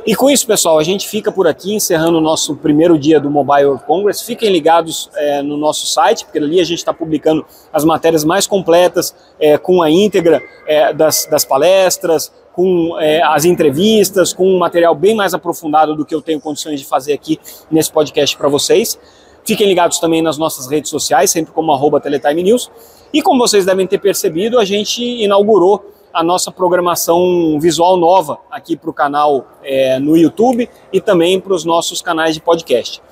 E 0.05 0.17
com 0.17 0.29
isso, 0.29 0.45
pessoal, 0.45 0.81
a 0.81 0.83
gente 0.83 1.09
fica 1.09 1.31
por 1.31 1.47
aqui 1.47 1.75
encerrando 1.75 2.19
o 2.19 2.21
nosso 2.21 2.57
primeiro 2.57 2.99
dia 2.99 3.21
do 3.21 3.31
Mobile 3.31 3.67
World 3.67 3.85
Congress. 3.85 4.25
Fiquem 4.25 4.51
ligados 4.51 5.09
é, 5.15 5.41
no 5.43 5.57
nosso 5.57 5.87
site, 5.87 6.25
porque 6.25 6.39
ali 6.39 6.61
a 6.61 6.65
gente 6.65 6.79
está 6.79 6.93
publicando 6.93 7.47
as 7.73 7.85
matérias 7.85 8.25
mais 8.25 8.45
completas, 8.45 9.15
é, 9.39 9.57
com 9.57 9.81
a 9.81 9.89
íntegra 9.89 10.43
é, 10.67 10.93
das, 10.93 11.27
das, 11.27 11.45
palestras, 11.45 12.33
com 12.53 12.99
é, 12.99 13.23
as 13.23 13.45
entrevistas, 13.45 14.33
com 14.33 14.45
um 14.45 14.59
material 14.59 14.93
bem 14.93 15.15
mais 15.15 15.35
aprofundado 15.35 15.95
do 15.95 16.05
que 16.05 16.13
eu 16.13 16.21
tenho 16.21 16.41
condições 16.41 16.81
de 16.81 16.87
fazer 16.87 17.13
aqui 17.13 17.39
nesse 17.71 17.93
podcast 17.93 18.37
para 18.37 18.49
vocês. 18.49 18.99
Fiquem 19.45 19.67
ligados 19.67 19.99
também 19.99 20.23
nas 20.23 20.39
nossas 20.39 20.69
redes 20.69 20.91
sociais, 20.91 21.31
sempre 21.31 21.53
como 21.53 21.73
arroba 21.73 22.01
Teletime 22.01 22.43
News. 22.43 22.71
E 23.13 23.21
como 23.21 23.41
vocês 23.41 23.67
devem 23.67 23.87
ter 23.87 23.99
percebido, 23.99 24.59
a 24.59 24.65
gente 24.65 25.03
inaugurou 25.03 25.85
a 26.13 26.23
nossa 26.23 26.51
programação 26.51 27.59
visual 27.61 27.97
nova 27.97 28.39
aqui 28.51 28.77
para 28.77 28.91
o 28.91 28.93
canal 28.93 29.47
é, 29.63 29.99
no 29.99 30.17
YouTube 30.17 30.69
e 30.93 31.01
também 31.01 31.41
para 31.41 31.55
os 31.55 31.65
nossos 31.65 32.01
canais 32.03 32.35
de 32.35 32.41
podcast. 32.41 33.03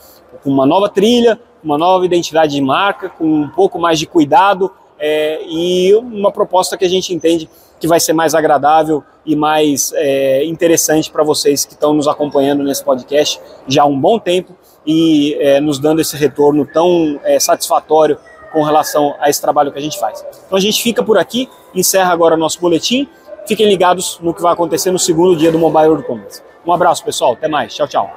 Com 0.43 0.51
uma 0.51 0.67
nova 0.67 0.89
trilha, 0.89 1.41
uma 1.63 1.77
nova 1.77 2.05
identidade 2.05 2.55
de 2.55 2.61
marca, 2.61 3.09
com 3.09 3.27
um 3.27 3.49
pouco 3.49 3.79
mais 3.79 3.99
de 3.99 4.07
cuidado 4.07 4.71
é, 5.01 5.41
e 5.45 5.95
uma 5.95 6.31
proposta 6.31 6.77
que 6.77 6.85
a 6.85 6.89
gente 6.89 7.13
entende 7.15 7.49
que 7.81 7.89
vai 7.89 7.99
ser 7.99 8.13
mais 8.13 8.35
agradável 8.35 9.03
e 9.25 9.35
mais 9.35 9.91
é, 9.95 10.45
interessante 10.45 11.11
para 11.11 11.25
vocês 11.25 11.65
que 11.65 11.73
estão 11.73 11.95
nos 11.95 12.07
acompanhando 12.07 12.63
nesse 12.63 12.85
podcast 12.85 13.41
já 13.67 13.83
há 13.83 13.87
um 13.87 13.99
bom 13.99 14.19
tempo 14.19 14.55
e 14.87 15.35
é, 15.41 15.61
nos 15.61 15.79
dando 15.79 16.01
esse 16.01 16.17
retorno 16.17 16.67
tão 16.67 17.19
é, 17.25 17.41
satisfatório 17.41 18.19
com 18.53 18.63
relação 18.63 19.15
a 19.19 19.31
esse 19.31 19.41
trabalho 19.41 19.73
que 19.73 19.79
a 19.79 19.83
gente 19.83 19.99
faz. 19.99 20.25
Então 20.47 20.59
a 20.59 20.61
gente 20.61 20.83
fica 20.83 21.03
por 21.03 21.17
aqui, 21.17 21.49
encerra 21.75 22.13
agora 22.13 22.37
nosso 22.37 22.61
boletim. 22.61 23.09
Fiquem 23.47 23.67
ligados 23.67 24.19
no 24.21 24.35
que 24.35 24.43
vai 24.43 24.53
acontecer 24.53 24.91
no 24.91 24.99
segundo 24.99 25.35
dia 25.37 25.51
do 25.51 25.59
Mobile 25.59 25.89
World 25.89 26.07
Congress. 26.07 26.43
Um 26.67 26.73
abraço, 26.73 27.05
pessoal. 27.05 27.33
Até 27.33 27.49
mais. 27.49 27.75
Tchau, 27.75 27.89
tchau. 27.89 28.11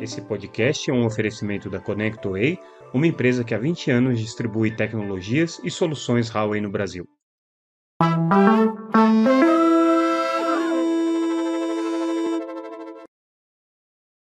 Esse 0.00 0.22
podcast 0.22 0.90
é 0.90 0.94
um 0.94 1.04
oferecimento 1.04 1.68
da 1.68 1.78
ConnectWay, 1.78 2.58
uma 2.92 3.06
empresa 3.06 3.44
que 3.44 3.54
há 3.54 3.58
20 3.58 3.90
anos 3.90 4.18
distribui 4.18 4.74
tecnologias 4.74 5.60
e 5.62 5.70
soluções 5.70 6.30
Huawei 6.30 6.60
no 6.60 6.70
Brasil. 6.70 7.06